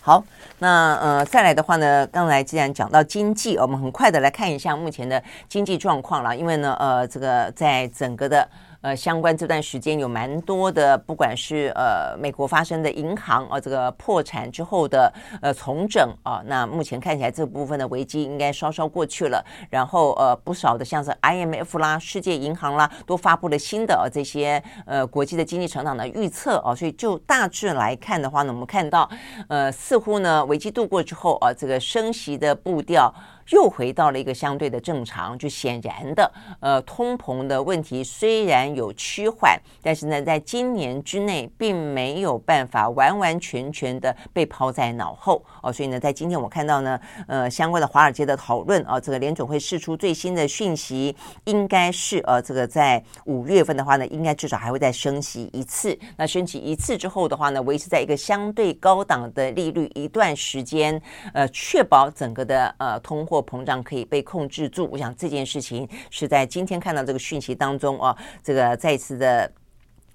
[0.05, 0.21] 好，
[0.59, 8.45] 那呃，再来的话呢，刚才既然讲到经济，我们很快的来看一下目前的经济状况了，因为呢，呃，这个在整个的。
[8.83, 15.11] 呃，相关这段时间有蛮多的，不管是呃美国发生的银行啊、这个破产之后的
[15.41, 19.41] 呃重整啊、那目前看起来这部分的危机应该稍稍过去了。
[19.69, 29.09] 然后呃不少的像是 IMF 啦、世界银行啦，都发布了新的、呃、这些呃国际的经济成长的预测啊、所以就大致来看的话呢，我们看到
[29.47, 33.13] 呃似乎呢危机度过之后啊、这个升息的步调。
[33.49, 36.31] 又回到了一个相对的正常，就显然的，
[36.61, 45.73] 呃，通膨的问题虽然有趋缓，但是呢，在今年之内并没有办法完完全全的被抛在脑后哦。
[45.73, 51.13] 所以呢，在今天我看到呢，呃，相关的华尔街的讨论啊，这个联总会释出最新的讯息，
[51.43, 55.97] 应该是呃，这个在五月份的话呢，应该至少还会再升息一次。
[56.15, 61.01] 那升息一次之后的话呢，维持在一个相对高档的利率一段时间，
[61.33, 63.27] 呃，确保整个的呃通。
[63.33, 69.51] 或膨胀可以被控制住，我想这件事情是在今天看到这个讯息当中啊，这个再次的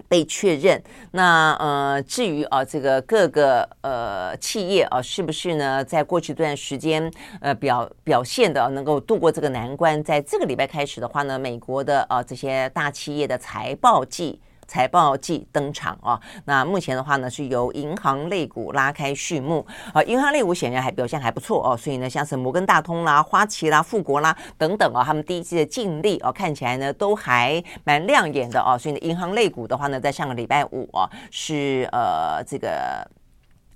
[0.07, 0.81] 被确认。
[1.11, 7.11] 那呃，至于啊，这个各个呃企业啊，是不是呢，在过去这段时间
[7.41, 14.39] 呃表表现的能够度过这个难关，在这个礼拜开始的话呢，美国的啊这些大企业的财报季。
[14.69, 33.09] 财报季登场哦，那目前的话呢，是由银行类股拉开序幕啊，银行类股显然还表现还不错哦，所以呢，像是摩根大通啦、花旗啦、富国啦等等啊，他们第一季的净利哦，看起来呢都还蛮亮眼的哦，所以呢，银行类股的话呢，在上个礼拜五哦，是呃这个。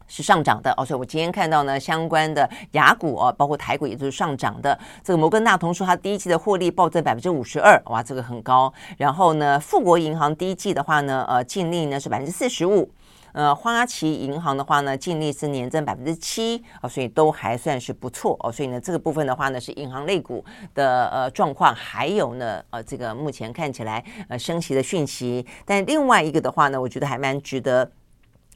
[0.07, 4.77] 是上涨的哦，所以我今天看到呢，相关的雅股哦，包括台股也都是上涨的。
[5.03, 8.71] 这个摩根大通说，它第一季的获利暴增百分之五十二，哇，这个很高。
[8.97, 12.89] 然后呢，富国银行第一季的话呢，呃，净利呢是百分之四十五。
[13.31, 18.51] 呃，花旗银行的话呢，净利是年增百分之七啊，所以都还算是不错哦。
[18.51, 20.45] 所以呢，这个部分的话呢，是银行类股
[20.75, 25.43] 的呃状况，还有呢，呃，这个目前看起来呃升息的讯息。
[25.65, 27.89] 但另外一个的话呢，我觉得还蛮值得。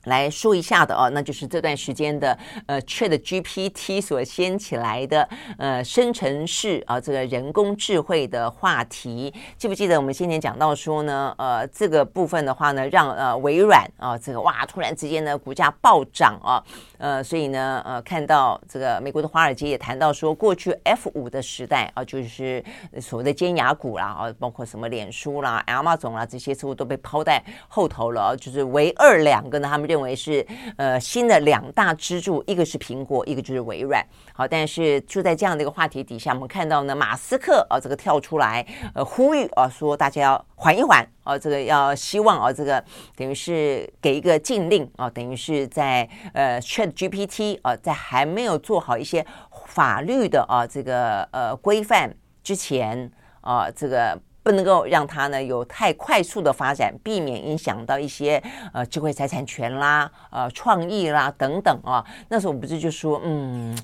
[0.08, 5.28] 来说一下的哦，那就是这段时间的呃，ChatGPT 所掀起来的
[5.58, 16.64] 呃，生成式啊，这个人工智慧的话题，记不记得我们先前讲到说呢，呃，这个部分的话呢，让呃微软啊，这个哇，突然之间呢，股价暴涨啊，
[16.98, 22.64] 呃，所以呢，呃，看到这个美国的华尔街也谈到说，过去 F 五的时代啊，就是
[23.00, 30.46] 所谓的尖牙股啦啊，包括什么脸书啦、Amazon 啦这些似乎都被抛在后头了，就是唯二两个呢，他们认认为是
[30.76, 34.06] 呃新的两大支柱，一个是苹果，一个就是微软。
[34.32, 42.84] 好，但是就在这样的一个话题底下，我们看到呢，马斯克啊，这个跳出来呃呼吁啊，说大家要缓一缓啊，这个要希望啊，这个
[43.16, 49.26] 等于是给一个禁令啊，等于是在呃 ChatGPT 啊，在还没有做好一些
[49.66, 54.22] 法律的啊这个呃规范之前啊，这个。
[54.48, 58.42] 不能够让它呢有太快速的发展，避免影响到一些
[58.72, 62.02] 呃智慧财产权啦、呃创意啦等等啊。
[62.30, 63.78] 那时候我不是就说，嗯，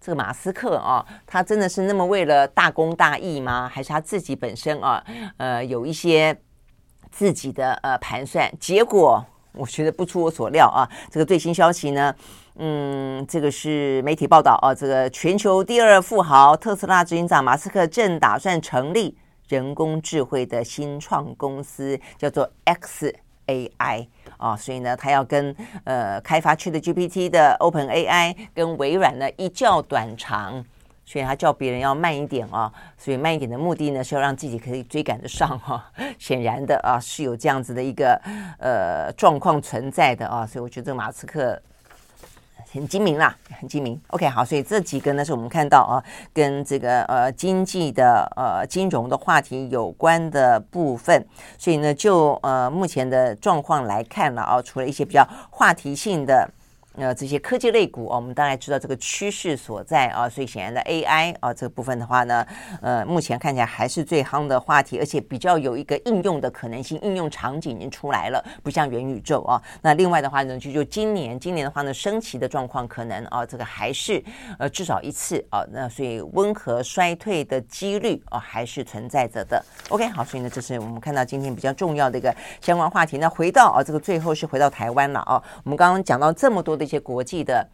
[0.00, 3.68] 这个马斯克啊，他真的是那么为了大公大义吗？
[3.68, 5.04] 还是他自己本身啊，
[5.38, 6.38] 呃有一些
[7.10, 8.48] 自己的呃盘算？
[8.60, 10.88] 结果我觉得不出我所料啊。
[11.10, 12.14] 这个最新消息呢，
[12.58, 19.18] 嗯，这个是媒体报道啊，这个全球第二富豪特斯拉执行长马斯克正打算成立。
[19.48, 24.06] 人工智慧的新创公司叫做 xAI
[24.38, 30.64] 啊，所以呢，他要跟呃开发区的 GPT 的 OpenAI 跟微软呢一较短长，
[31.04, 35.92] 所以他叫别人要慢一点啊，所以慢一点的目的呢是要让自己可以追赶得上哈。
[36.18, 38.20] 显然的啊，是有这样子的一个
[38.58, 41.60] 呃状况存在的啊，所以我觉得马斯克。
[42.74, 44.00] 很精明啦，很精明。
[44.08, 46.02] OK，好，所以这几个呢是我们看到啊，
[46.32, 51.24] 跟这个呃经济的呃金融的话题有关的部分。
[51.56, 56.50] 所以呢，就呃目前的状况来看了啊，除了一些比较话题性的
[56.96, 62.46] 呃，这些科技类股哦，我们大概知道这个趋势所在啊，所以显然的 AI 啊这个部分的话呢，
[62.80, 69.60] 呃，目前看起来还是最夯的话题，而且比较有一个应用的可能性，应用场景已经出来了，不像元宇宙啊。
[69.82, 74.22] 那另外的话呢，就就今年，今年的话呢，升旗的状况可能啊，这个还是
[74.60, 79.60] 呃至少一次啊，那所以温和衰退的几率啊还是存在着的。
[79.88, 83.18] OK，好，所以呢，这是我们看到今天比较重要的一个相关话题。
[83.18, 86.83] 那回到啊，这个最后是回到台湾了啊，我们刚刚讲到这么多的。
[86.84, 87.68] 一些国际的。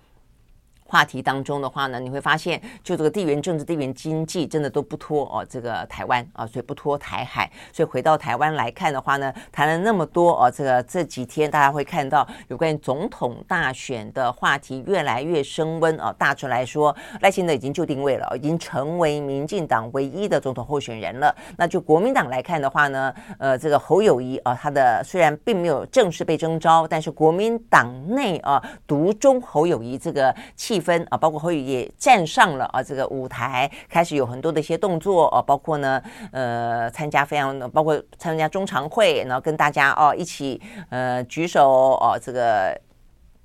[0.91, 7.49] 话题当中的话呢，你会发现，就这个地缘政治、地缘经济，真的都不脱哦，这个台湾啊，所以不脱台海。
[7.72, 16.12] 所以回到台湾来看的话呢，谈了那么多哦，这个这几天大家会看到有关于总统大选的话题越来越升温啊。
[16.18, 21.32] 大致来说，赖清德已经就定位了，已经成为民进党唯一的总统候选人了。
[21.57, 30.80] 那就国民党来看的话呢，呃，这个侯友谊啊，他的虽然并没有正式被征召，但是国民党内啊，独中侯友谊这个气。
[30.81, 36.03] 分啊，包括侯友也站上了啊这个舞台，开始有很多的一些动作啊，包括呢
[36.33, 41.68] 呃参加非常，包括参加中常会，然后跟大家哦一起呃举手
[42.01, 42.81] 哦这个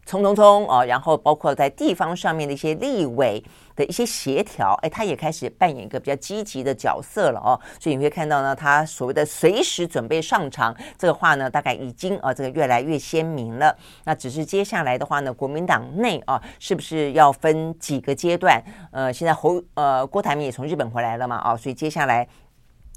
[0.06, 3.44] 冲冲冲哦，然后包括在地方上面的一些立委。
[3.76, 13.76] 的一些协调，哎，他也开始扮演一个比较积极的角色了哦，所以你会看到呢，他所谓的随时准备上场这个话呢，大概已经啊，这个越来越鲜明了。
[14.06, 18.64] 那只是接下来的话呢，国民党内啊，是不是要分几个阶段？
[18.94, 22.26] 呃，现在侯呃郭台铭也从日本回来了嘛，啊，所以接下来。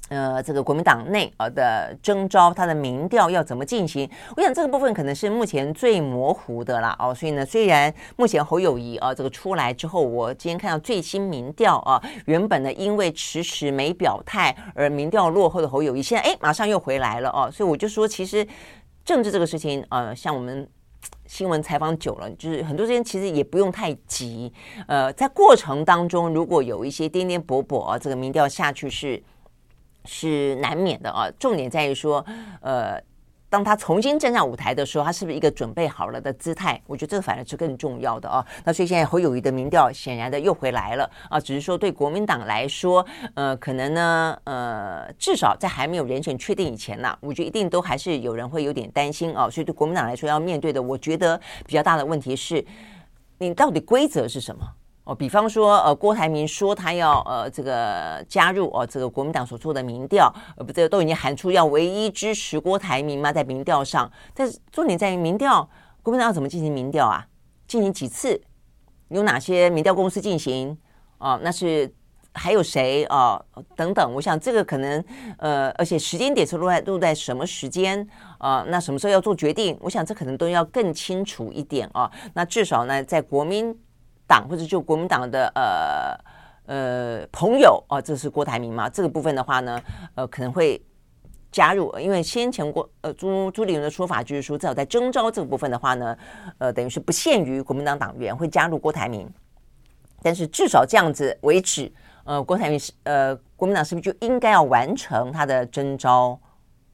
[0.09, 4.09] 呃，这个国民党内呃的征召，他的民调要怎么进行？
[4.35, 6.95] 我想这个部分可能是目前最模糊的啦。
[6.97, 7.13] 哦。
[7.13, 17.49] 所以呢，虽然目前侯友谊啊这个出来之后，我今天看到最新民调啊，原本呢因为迟迟没表态而民调落后的侯友谊，现在哎马上又回来了哦。
[17.51, 18.45] 所以我就说，其实
[19.05, 20.67] 政治这个事情，呃，像我们
[21.27, 24.51] 新闻采访久了，就是很多时间其实也不用太急。
[24.87, 29.21] 呃，在过程当中，如果有一些颠颠簸簸啊，这个民调下去是。
[30.05, 32.25] 是难免的啊，重点在于说，
[32.61, 33.01] 呃，
[33.49, 36.79] 当他重新站上舞台的时候，他是不是一个准备好了的姿态？
[36.85, 38.45] 我觉得这个反而是更重要的啊。
[38.63, 49.49] 那所以现在侯友谊的民调显然的又回来了啊，只是说对国民党来说，呃，可能呢，呃，至少在还没有人选确定以前呢，我觉得一定都还是有人会有点担心啊。
[49.49, 52.63] 所以对国民党来说，要面对的，我觉得比较大的问题是，
[53.39, 54.63] 你到底规则是什么？
[55.09, 63.33] 哦，比方说，呃，郭台铭说他要呃这个加入哦，这个国民党所做的民调，呃，不，这个都已经喊出要唯一支持郭台铭吗？
[63.33, 65.67] 在民调上，但是重点在于民调，
[66.03, 67.25] 国民党要怎么进行民调啊？
[67.67, 68.39] 进行几次？
[69.07, 70.77] 有哪些民调公司进行？
[71.17, 71.91] 哦，那是
[72.33, 73.41] 还有谁啊？
[73.55, 75.03] 哦，等等，我想这个可能
[75.39, 78.07] 呃，而且时间点是落在落在什么时间
[78.37, 78.63] 啊？
[78.67, 79.75] 那什么时候要做决定？
[79.81, 82.11] 我想这可能都要更清楚一点啊。
[82.35, 83.75] 那至少呢，在国民。
[84.29, 86.15] 党或者就国民党的呃
[86.67, 88.87] 呃朋友哦，这是郭台铭嘛？
[88.87, 89.81] 这个部分的话呢，
[90.13, 90.79] 呃可能会
[91.51, 96.15] 加入，因为先前郭呃朱朱立伦的说法就是说，至少在征召这个部分的话呢，
[96.59, 99.27] 呃等于是不限于国民党党员会加入郭台铭，
[100.21, 101.91] 但是至少这样子为止，
[102.23, 106.39] 呃郭台铭是呃国民党是不是就应该要完成他的征召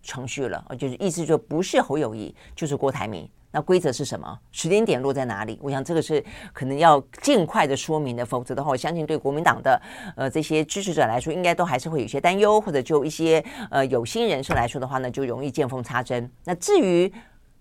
[0.02, 0.66] 程序了？
[0.80, 3.30] 就是意思就不是侯友谊，就是郭台铭。
[3.56, 4.38] 那规则是什么？
[4.52, 5.58] 时间点落在哪里？
[5.62, 9.82] 我想这个是可能要尽快的说明的，否则的话，我相信对国民党的
[10.18, 13.42] 呃这些支持者来说，应该都还是会有些担忧，或者就一些
[13.72, 16.30] 呃有心人士来说的话呢，就容易见缝插针。
[16.44, 17.10] 那至于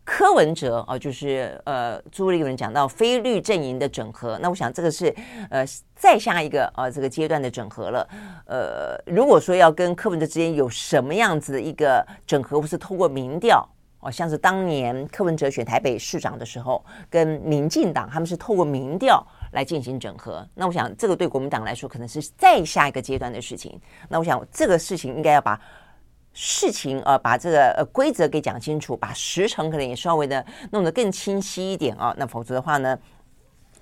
[0.03, 5.15] 柯文哲啊、呃，就是呃朱立伦讲到非绿阵营的整合，那我想这个是
[5.49, 5.65] 呃
[5.95, 8.09] 再下一个呃这个阶段的整合了。
[8.47, 13.65] 呃，如果说要跟柯文哲之间有什么样子的一个整合，或是透过民调。
[14.05, 20.47] 哦，像是当年柯文哲选台北市长的时候，跟民进党他们是透过民调来进行整合。
[20.55, 23.81] 那我想，这个对国民党来说，可能是再下一个阶段的事情。
[24.09, 25.59] 那我想，这个事情应该要把
[26.35, 32.15] 事情呃，把这个呃规则给讲清楚，把时程可能也稍微的弄得更清晰一点啊。
[32.19, 32.99] 那否则的话呢？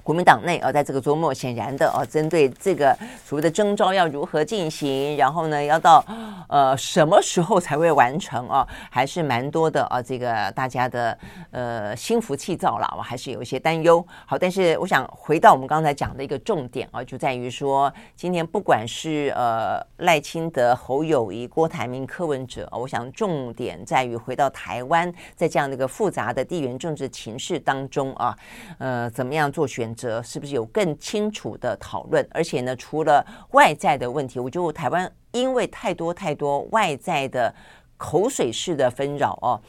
[0.03, 6.05] 国民党内啊，在这个周末，显然的啊，针对这个所谓的征召要如何进行，然后呢，要到
[6.49, 8.67] 呃什么时候才会完成啊？
[8.91, 11.17] 还是蛮多的啊，这个大家的
[11.53, 14.05] 呃心浮气躁了，我还是有一些担忧。
[14.27, 28.37] 好，但是我想回到我们刚才讲的一个重点啊，就在于说，今天不管是呃赖清德、侯友谊、郭台铭、柯文哲，我想重点在于回到台湾，在这样的一个复杂的地缘政治情势当中啊，
[28.79, 30.23] 呃，怎么样做选择？
[30.23, 32.27] 是不是有更清楚的讨论？
[32.31, 37.55] 而且呢，除了外在的问题，我觉得台湾因为太多太多外在的
[37.97, 39.61] 口水式的纷扰哦，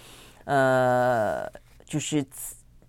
[0.46, 1.48] 呃，
[1.86, 2.26] 就是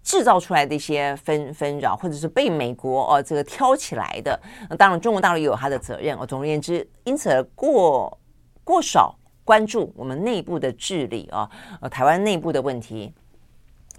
[0.03, 6.27] 制造出来的一些纷纷扰，或者是被美国哦这个挑起来的，那当然中国大陆也有它的责任哦。
[6.27, 8.19] 总而言之，因此过
[8.65, 9.15] 过少
[9.45, 11.49] 关注我们内部的治理哦，
[11.81, 13.13] 呃，台湾内部的问题、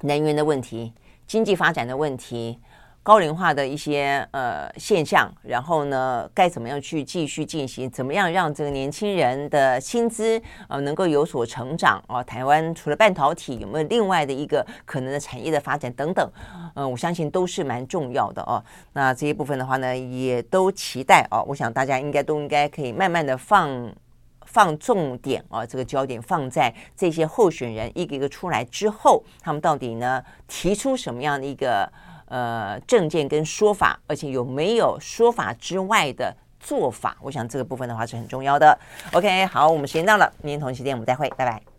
[0.01, 0.93] 能源的问题、
[1.27, 2.59] 经济发展的问题。
[3.05, 7.87] 高龄化的一些呃现象，然后呢，该怎么样去继续进行？
[7.91, 12.23] 怎么样让这个年轻人的薪资呃能够有所成长哦？
[12.23, 16.27] 台湾除了半导体，有没有另外的一个可能的产业的发展等等？
[16.73, 18.57] 嗯、我相信都是蛮重要的哦。
[18.93, 21.45] 那这一部分的话呢，也都期待哦。
[21.47, 23.93] 我想大家应该都应该可以慢慢的放
[24.47, 31.87] 放重点啊，这个焦点放在这些候选人一个一个出来之后，他们到底呢提出什么样的一个？
[32.25, 37.15] 呃，证件跟说法，而且有没有说法之外的做法？
[37.21, 38.77] 我想这个部分的话是很重要的。
[39.13, 41.74] OK，好，我们时间到了，明天同一时间我们再会，拜拜。